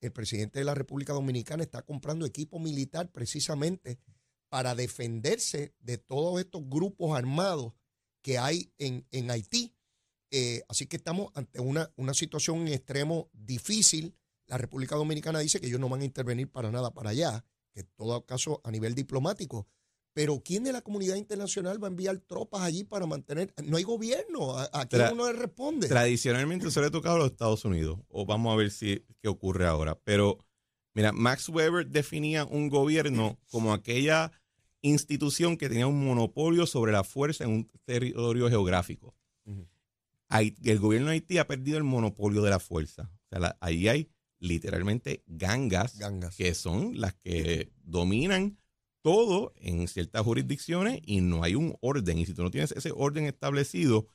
El 0.00 0.12
presidente 0.12 0.58
de 0.58 0.64
la 0.64 0.74
República 0.74 1.12
Dominicana 1.12 1.62
está 1.62 1.82
comprando 1.82 2.26
equipo 2.26 2.58
militar 2.58 3.10
precisamente 3.12 4.00
para 4.48 4.74
defenderse 4.74 5.74
de 5.78 5.98
todos 5.98 6.40
estos 6.40 6.68
grupos 6.68 7.16
armados 7.16 7.72
que 8.22 8.38
hay 8.38 8.72
en, 8.78 9.06
en 9.10 9.30
Haití. 9.30 9.74
Eh, 10.30 10.62
así 10.68 10.86
que 10.86 10.96
estamos 10.96 11.30
ante 11.34 11.60
una, 11.60 11.92
una 11.96 12.14
situación 12.14 12.66
en 12.66 12.74
extremo 12.74 13.30
difícil. 13.32 14.16
La 14.46 14.58
República 14.58 14.96
Dominicana 14.96 15.38
dice 15.38 15.60
que 15.60 15.68
ellos 15.68 15.80
no 15.80 15.88
van 15.88 16.00
a 16.00 16.04
intervenir 16.04 16.50
para 16.50 16.70
nada 16.70 16.92
para 16.92 17.10
allá, 17.10 17.44
que 17.72 17.80
en 17.80 17.90
todo 17.96 18.26
caso 18.26 18.60
a 18.64 18.70
nivel 18.70 18.94
diplomático. 18.94 19.68
Pero 20.14 20.42
¿quién 20.44 20.64
de 20.64 20.72
la 20.72 20.82
comunidad 20.82 21.16
internacional 21.16 21.82
va 21.82 21.88
a 21.88 21.90
enviar 21.90 22.18
tropas 22.18 22.60
allí 22.62 22.84
para 22.84 23.06
mantener? 23.06 23.54
No 23.64 23.76
hay 23.78 23.82
gobierno. 23.84 24.56
¿A, 24.58 24.68
a 24.72 24.86
quién 24.86 25.12
uno 25.12 25.26
le 25.32 25.38
responde? 25.38 25.88
Tradicionalmente 25.88 26.70
se 26.70 26.80
le 26.80 26.86
ha 26.86 26.90
tocado 26.90 27.16
a 27.16 27.18
los 27.20 27.30
Estados 27.30 27.64
Unidos, 27.64 27.98
o 28.08 28.26
vamos 28.26 28.52
a 28.52 28.56
ver 28.56 28.70
si 28.70 29.04
qué 29.22 29.28
ocurre 29.28 29.66
ahora. 29.66 29.98
Pero, 30.04 30.38
mira, 30.94 31.12
Max 31.12 31.48
Weber 31.48 31.86
definía 31.88 32.44
un 32.44 32.68
gobierno 32.68 33.38
como 33.50 33.72
aquella 33.72 34.32
institución 34.82 35.56
que 35.56 35.68
tenía 35.68 35.86
un 35.86 36.04
monopolio 36.04 36.66
sobre 36.66 36.92
la 36.92 37.04
fuerza 37.04 37.44
en 37.44 37.50
un 37.50 37.70
territorio 37.84 38.48
geográfico. 38.50 39.14
Hai- 40.28 40.54
el 40.64 40.78
gobierno 40.78 41.08
de 41.08 41.14
Haití 41.14 41.38
ha 41.38 41.46
perdido 41.46 41.78
el 41.78 41.84
monopolio 41.84 42.42
de 42.42 42.50
la 42.50 42.58
fuerza. 42.58 43.10
O 43.26 43.28
sea, 43.28 43.38
la- 43.38 43.58
ahí 43.60 43.88
hay 43.88 44.08
literalmente 44.40 45.22
gangas, 45.26 45.98
Gangas. 45.98 46.36
que 46.36 46.54
son 46.54 47.00
las 47.00 47.14
que 47.14 47.70
dominan 47.84 48.58
todo 49.02 49.52
en 49.56 49.86
ciertas 49.88 50.22
jurisdicciones 50.22 51.00
y 51.04 51.20
no 51.20 51.42
hay 51.42 51.54
un 51.54 51.76
orden. 51.80 52.18
Y 52.18 52.26
si 52.26 52.34
tú 52.34 52.42
no 52.42 52.50
tienes 52.50 52.72
ese 52.72 52.92
orden 52.94 53.24
establecido, 53.26 54.06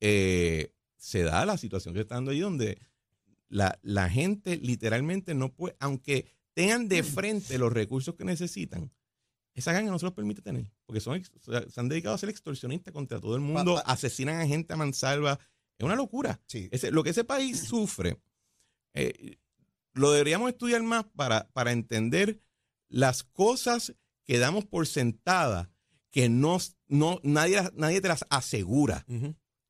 eh, 0.00 0.72
se 0.96 1.22
da 1.22 1.44
la 1.46 1.56
situación 1.58 1.94
que 1.94 2.00
está 2.00 2.14
dando 2.16 2.30
ahí 2.30 2.40
donde 2.40 2.78
la, 3.48 3.78
la 3.82 4.08
gente 4.08 4.56
literalmente 4.56 5.34
no 5.34 5.52
puede, 5.54 5.76
aunque 5.80 6.26
tengan 6.54 6.88
de 6.88 7.02
frente 7.02 7.58
los 7.58 7.72
recursos 7.72 8.14
que 8.14 8.24
necesitan, 8.24 8.92
esa 9.54 9.72
ganga 9.72 9.90
no 9.90 9.98
se 9.98 10.06
los 10.06 10.14
permite 10.14 10.42
tener, 10.42 10.70
porque 10.84 11.00
son, 11.00 11.22
se 11.24 11.80
han 11.80 11.88
dedicado 11.88 12.14
a 12.14 12.18
ser 12.18 12.28
extorsionistas 12.28 12.92
contra 12.92 13.20
todo 13.20 13.36
el 13.36 13.40
mundo, 13.40 13.80
asesinan 13.86 14.40
a 14.40 14.46
gente 14.46 14.72
a 14.72 14.76
mansalva. 14.76 15.38
Es 15.78 15.84
una 15.84 15.94
locura. 15.96 16.40
Sí. 16.46 16.68
Ese- 16.72 16.90
lo 16.90 17.02
que 17.04 17.10
ese 17.10 17.24
país 17.24 17.60
sufre, 17.68 18.18
eh, 18.94 19.36
lo 19.92 20.10
deberíamos 20.10 20.50
estudiar 20.50 20.82
más 20.82 21.04
para, 21.16 21.48
para 21.52 21.70
entender 21.72 22.40
las 22.88 23.22
cosas 23.22 23.94
que 24.24 24.38
damos 24.38 24.64
por 24.64 24.86
sentada 24.86 25.70
que 26.10 26.28
no, 26.28 26.58
no 26.86 27.20
nadie, 27.22 27.60
nadie 27.74 28.00
te 28.00 28.08
las 28.08 28.24
asegura. 28.30 29.04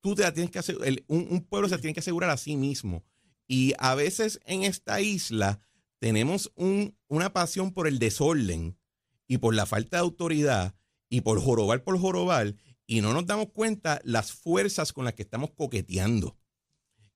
Tú 0.01 0.15
te 0.15 0.23
la 0.23 0.35
tienes 0.35 0.51
que 0.51 0.61
el- 0.85 1.05
un, 1.09 1.27
un 1.31 1.41
pueblo 1.45 1.69
se 1.69 1.79
tiene 1.79 1.95
que 1.95 2.01
asegurar 2.01 2.31
a 2.31 2.37
sí 2.37 2.57
mismo. 2.57 3.05
Y 3.47 3.73
a 3.79 3.95
veces 3.95 4.41
en 4.45 4.63
esta 4.63 5.01
isla 5.01 5.61
tenemos 5.99 6.53
un- 6.57 6.97
una 7.09 7.33
pasión 7.33 7.73
por 7.73 7.87
el 7.89 7.99
desorden 7.99 8.79
y 9.27 9.39
por 9.39 9.55
la 9.55 9.65
falta 9.67 9.97
de 9.97 10.03
autoridad 10.03 10.75
y 11.09 11.23
por 11.23 11.41
jorobar 11.41 11.83
por 11.85 11.99
jorobar 11.99 12.55
y 12.87 13.01
no 13.01 13.15
nos 13.15 13.27
damos 13.27 13.49
cuenta 13.53 14.01
las 14.05 14.33
fuerzas 14.33 14.93
con 14.93 15.07
las 15.07 15.15
que 15.15 15.23
estamos 15.23 15.51
coqueteando. 15.53 16.37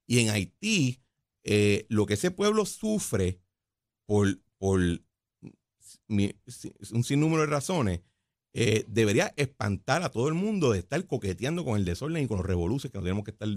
Y 0.07 0.21
en 0.21 0.31
Haití, 0.31 1.03
eh, 1.45 1.85
lo 1.91 2.07
que 2.07 2.15
ese 2.15 2.31
pueblo 2.31 2.65
sufre 2.65 3.43
por, 4.07 4.41
por 4.57 4.81
un 6.09 7.05
sinnúmero 7.05 7.43
de 7.43 7.47
razones, 7.47 8.01
eh, 8.55 8.85
debería 8.89 9.33
espantar 9.37 10.03
a 10.03 10.11
todo 10.11 10.29
el 10.29 10.35
mundo 10.35 10.73
de 10.73 10.81
estar 10.81 11.07
coqueteando 11.07 11.65
con 11.65 11.77
el 11.77 11.85
desorden 11.85 12.25
y 12.25 12.27
con 12.27 12.39
los 12.39 12.47
revoluciones 12.47 12.93
que 12.93 12.99
tenemos 12.99 13.25
que 13.25 13.31
estar 13.31 13.49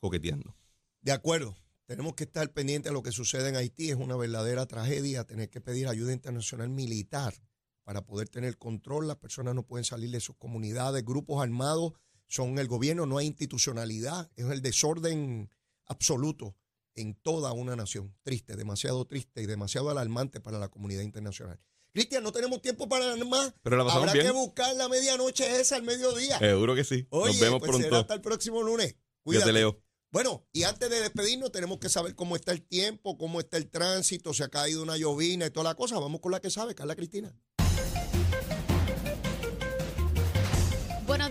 coqueteando. 0.00 0.56
De 1.02 1.12
acuerdo. 1.12 1.56
Tenemos 1.86 2.14
que 2.14 2.24
estar 2.24 2.50
pendientes 2.50 2.90
de 2.90 2.94
lo 2.94 3.02
que 3.02 3.12
sucede 3.12 3.50
en 3.50 3.56
Haití. 3.56 3.90
Es 3.90 3.96
una 3.96 4.16
verdadera 4.16 4.64
tragedia 4.64 5.24
tener 5.24 5.50
que 5.50 5.60
pedir 5.60 5.86
ayuda 5.86 6.14
internacional 6.14 6.70
militar 6.70 7.34
para 7.82 8.06
poder 8.06 8.30
tener 8.30 8.56
control. 8.56 9.06
Las 9.06 9.18
personas 9.18 9.54
no 9.54 9.66
pueden 9.66 9.84
salir 9.84 10.10
de 10.10 10.20
sus 10.20 10.34
comunidades. 10.36 11.04
Grupos 11.04 11.42
armados 11.42 11.92
son 12.26 12.58
el 12.58 12.68
gobierno, 12.68 13.04
no 13.04 13.18
hay 13.18 13.26
institucionalidad. 13.26 14.30
Es 14.34 14.46
el 14.46 14.62
desorden 14.62 15.50
absoluto 15.84 16.56
en 16.94 17.14
toda 17.14 17.52
una 17.52 17.76
nación. 17.76 18.14
Triste, 18.22 18.56
demasiado 18.56 19.04
triste 19.04 19.42
y 19.42 19.46
demasiado 19.46 19.90
alarmante 19.90 20.40
para 20.40 20.58
la 20.58 20.68
comunidad 20.68 21.02
internacional. 21.02 21.60
Cristian, 21.94 22.24
no 22.24 22.32
tenemos 22.32 22.60
tiempo 22.60 22.88
para 22.88 23.06
nada 23.06 23.24
más. 23.24 23.54
Pero 23.62 23.76
la 23.76 23.84
pasamos 23.84 24.08
Habrá 24.08 24.12
bien. 24.14 24.26
que 24.26 24.32
buscar 24.32 24.74
la 24.74 24.88
medianoche 24.88 25.60
esa 25.60 25.76
al 25.76 25.84
mediodía. 25.84 26.38
Seguro 26.40 26.74
que 26.74 26.82
sí. 26.82 27.06
Oye, 27.10 27.28
Nos 27.32 27.40
vemos 27.40 27.60
pues 27.60 27.70
será 27.70 27.78
pronto. 27.88 27.96
hasta 28.00 28.14
el 28.14 28.20
próximo 28.20 28.62
lunes. 28.62 28.94
Yo 28.94 29.00
Cuídate. 29.22 29.46
te 29.46 29.52
leo. 29.52 29.80
Bueno, 30.10 30.44
y 30.52 30.64
antes 30.64 30.90
de 30.90 31.00
despedirnos, 31.00 31.50
tenemos 31.52 31.78
que 31.78 31.88
saber 31.88 32.14
cómo 32.16 32.34
está 32.36 32.50
el 32.52 32.62
tiempo, 32.62 33.16
cómo 33.16 33.38
está 33.40 33.56
el 33.56 33.70
tránsito, 33.70 34.34
si 34.34 34.42
ha 34.42 34.48
caído 34.48 34.82
una 34.82 34.96
llovina 34.96 35.46
y 35.46 35.50
toda 35.50 35.64
la 35.70 35.74
cosa. 35.76 35.98
Vamos 35.98 36.20
con 36.20 36.32
la 36.32 36.40
que 36.40 36.50
sabe, 36.50 36.74
Carla 36.74 36.96
Cristina. 36.96 37.32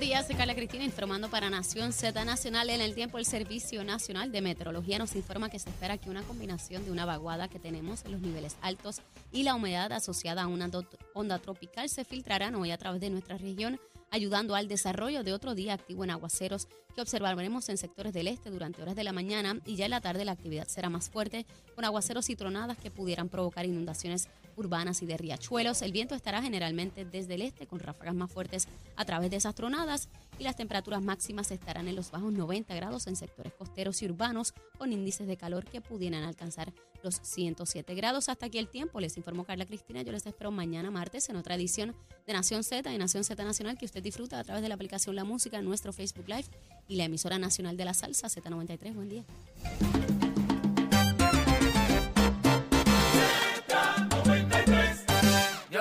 Días, 0.03 0.27
soy 0.27 0.35
Carla 0.35 0.53
Cristina 0.53 0.83
informando 0.83 1.29
para 1.29 1.49
Nación 1.49 1.93
Z 1.93 2.25
Nacional. 2.25 2.69
En 2.69 2.81
el 2.81 2.93
tiempo, 2.93 3.19
el 3.19 3.25
Servicio 3.25 3.85
Nacional 3.85 4.33
de 4.33 4.41
Meteorología 4.41 4.97
nos 4.97 5.15
informa 5.15 5.49
que 5.49 5.59
se 5.59 5.69
espera 5.69 5.97
que 5.97 6.09
una 6.09 6.23
combinación 6.23 6.83
de 6.83 6.91
una 6.91 7.05
vaguada 7.05 7.47
que 7.47 7.57
tenemos 7.57 8.03
en 8.03 8.11
los 8.11 8.19
niveles 8.19 8.57
altos 8.61 9.01
y 9.31 9.43
la 9.43 9.55
humedad 9.55 9.93
asociada 9.93 10.43
a 10.43 10.47
una 10.47 10.69
onda 11.13 11.39
tropical 11.39 11.87
se 11.87 12.03
filtrarán 12.03 12.55
hoy 12.55 12.71
a 12.71 12.77
través 12.77 12.99
de 12.99 13.11
nuestra 13.11 13.37
región, 13.37 13.79
ayudando 14.11 14.55
al 14.55 14.67
desarrollo 14.67 15.23
de 15.23 15.31
otro 15.31 15.55
día 15.55 15.73
activo 15.73 16.03
en 16.03 16.09
aguaceros 16.09 16.67
que 16.93 17.01
observaremos 17.01 17.69
en 17.69 17.77
sectores 17.77 18.11
del 18.11 18.27
este 18.27 18.49
durante 18.49 18.81
horas 18.81 18.97
de 18.97 19.05
la 19.05 19.13
mañana 19.13 19.57
y 19.65 19.77
ya 19.77 19.85
en 19.85 19.91
la 19.91 20.01
tarde 20.01 20.25
la 20.25 20.33
actividad 20.33 20.67
será 20.67 20.89
más 20.89 21.09
fuerte 21.09 21.45
con 21.75 21.85
aguaceros 21.85 22.29
y 22.29 22.35
tronadas 22.35 22.77
que 22.77 22.91
pudieran 22.91 23.29
provocar 23.29 23.65
inundaciones 23.65 24.27
urbanas 24.55 25.01
y 25.01 25.05
de 25.05 25.17
riachuelos. 25.17 25.81
El 25.81 25.91
viento 25.91 26.15
estará 26.15 26.41
generalmente 26.41 27.05
desde 27.05 27.35
el 27.35 27.41
este 27.41 27.67
con 27.67 27.79
ráfagas 27.79 28.15
más 28.15 28.31
fuertes 28.31 28.67
a 28.95 29.05
través 29.05 29.31
de 29.31 29.37
esas 29.37 29.55
tronadas 29.55 30.09
y 30.39 30.43
las 30.43 30.55
temperaturas 30.55 31.01
máximas 31.01 31.51
estarán 31.51 31.87
en 31.87 31.95
los 31.95 32.11
bajos 32.11 32.33
90 32.33 32.73
grados 32.75 33.07
en 33.07 33.15
sectores 33.15 33.53
costeros 33.53 34.01
y 34.01 34.05
urbanos 34.05 34.53
con 34.77 34.91
índices 34.91 35.27
de 35.27 35.37
calor 35.37 35.65
que 35.65 35.81
pudieran 35.81 36.23
alcanzar 36.23 36.73
los 37.03 37.19
107 37.21 37.93
grados. 37.95 38.29
Hasta 38.29 38.47
aquí 38.47 38.57
el 38.57 38.67
tiempo. 38.67 38.99
Les 38.99 39.17
informó 39.17 39.43
Carla 39.43 39.65
Cristina. 39.65 40.01
Yo 40.01 40.11
les 40.11 40.25
espero 40.25 40.51
mañana 40.51 40.89
martes 40.89 41.29
en 41.29 41.35
otra 41.35 41.55
edición 41.55 41.95
de 42.25 42.33
Nación 42.33 42.63
Z 42.63 42.91
y 42.91 42.97
Nación 42.97 43.23
Z 43.23 43.43
Nacional 43.43 43.77
que 43.77 43.85
usted 43.85 44.01
disfruta 44.01 44.39
a 44.39 44.43
través 44.43 44.63
de 44.63 44.69
la 44.69 44.75
aplicación 44.75 45.15
La 45.15 45.23
Música, 45.23 45.61
nuestro 45.61 45.93
Facebook 45.93 46.27
Live 46.27 46.45
y 46.87 46.95
la 46.95 47.05
emisora 47.05 47.37
nacional 47.37 47.77
de 47.77 47.85
la 47.85 47.93
salsa 47.93 48.27
Z93. 48.27 48.93
Buen 48.93 49.09
día. 49.09 49.23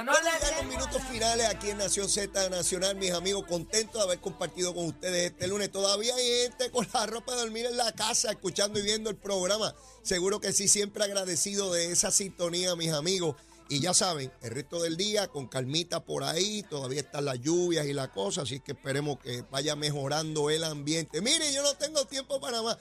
Ya 0.05 0.49
en 0.49 0.57
los 0.57 0.77
minutos 0.77 1.01
finales 1.09 1.47
aquí 1.47 1.71
en 1.71 1.79
Nación 1.79 2.09
Z 2.09 2.49
Nacional, 2.51 2.97
mis 2.97 3.12
amigos, 3.12 3.45
contentos 3.47 3.95
de 3.95 4.03
haber 4.03 4.19
compartido 4.19 4.75
con 4.75 4.87
ustedes 4.87 5.31
este 5.31 5.47
lunes. 5.47 5.71
Todavía 5.71 6.12
hay 6.17 6.49
gente 6.49 6.73
con 6.73 6.88
la 6.93 7.07
ropa 7.07 7.33
de 7.33 7.43
dormir 7.43 7.67
en 7.67 7.77
la 7.77 7.93
casa, 7.93 8.33
escuchando 8.33 8.81
y 8.81 8.83
viendo 8.83 9.11
el 9.11 9.17
programa. 9.17 9.77
Seguro 10.03 10.41
que 10.41 10.53
sí, 10.53 10.67
siempre 10.67 11.05
agradecido 11.05 11.73
de 11.73 11.93
esa 11.93 12.11
sintonía, 12.11 12.75
mis 12.75 12.91
amigos. 12.91 13.37
Y 13.69 13.79
ya 13.79 13.95
saben, 13.95 14.33
el 14.43 14.51
resto 14.51 14.83
del 14.83 14.97
día 14.97 15.29
con 15.29 15.47
calmita 15.47 16.01
por 16.05 16.25
ahí, 16.25 16.65
todavía 16.65 17.03
están 17.03 17.25
las 17.25 17.38
lluvias 17.38 17.87
y 17.87 17.93
la 17.93 18.11
cosa, 18.11 18.43
así 18.43 18.59
que 18.59 18.73
esperemos 18.73 19.21
que 19.21 19.43
vaya 19.53 19.77
mejorando 19.77 20.51
el 20.51 20.65
ambiente. 20.65 21.21
Mire, 21.21 21.53
yo 21.53 21.62
no 21.62 21.75
tengo 21.75 22.05
tiempo 22.07 22.41
para 22.41 22.61
más. 22.61 22.77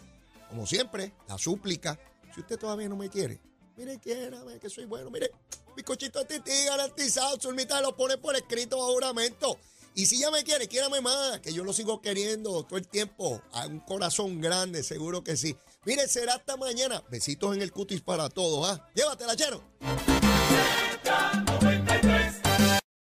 Como 0.50 0.66
siempre, 0.66 1.14
la 1.28 1.38
súplica. 1.38 2.00
Si 2.34 2.42
usted 2.42 2.58
todavía 2.58 2.90
no 2.90 2.96
me 2.96 3.10
quiere, 3.10 3.40
mire, 3.82 4.00
quiérame, 4.00 4.60
que 4.60 4.70
soy 4.70 4.86
bueno. 4.86 5.10
Mire, 5.10 5.32
bizcochito 5.76 6.20
de 6.20 6.26
tití 6.26 6.66
garantizado. 6.66 7.38
Zulmita 7.40 7.82
lo 7.82 7.96
pone 7.96 8.18
por 8.18 8.36
escrito 8.36 8.82
a 8.82 8.92
juramento. 8.92 9.58
Y 9.94 10.06
si 10.06 10.20
ya 10.20 10.32
me 10.32 10.44
quiere, 10.44 10.68
quiérame 10.68 11.02
más, 11.02 11.40
que 11.42 11.52
yo 11.52 11.64
lo 11.64 11.74
sigo 11.74 12.02
queriendo 12.02 12.64
todo 12.64 12.78
el 12.78 12.88
tiempo. 12.88 13.42
A 13.52 13.68
un 13.68 13.80
corazón 13.80 14.40
grande, 14.40 14.84
seguro 14.84 15.24
que 15.24 15.36
sí. 15.36 15.58
Mire, 15.84 16.08
será 16.08 16.36
hasta 16.36 16.56
mañana. 16.56 17.04
Besitos 17.10 17.56
en 17.56 17.62
el 17.62 17.72
cutis 17.72 18.02
para 18.02 18.30
todos, 18.30 18.70
¿ah? 18.70 18.90
Llévatela, 18.96 19.36
chero. 19.36 19.62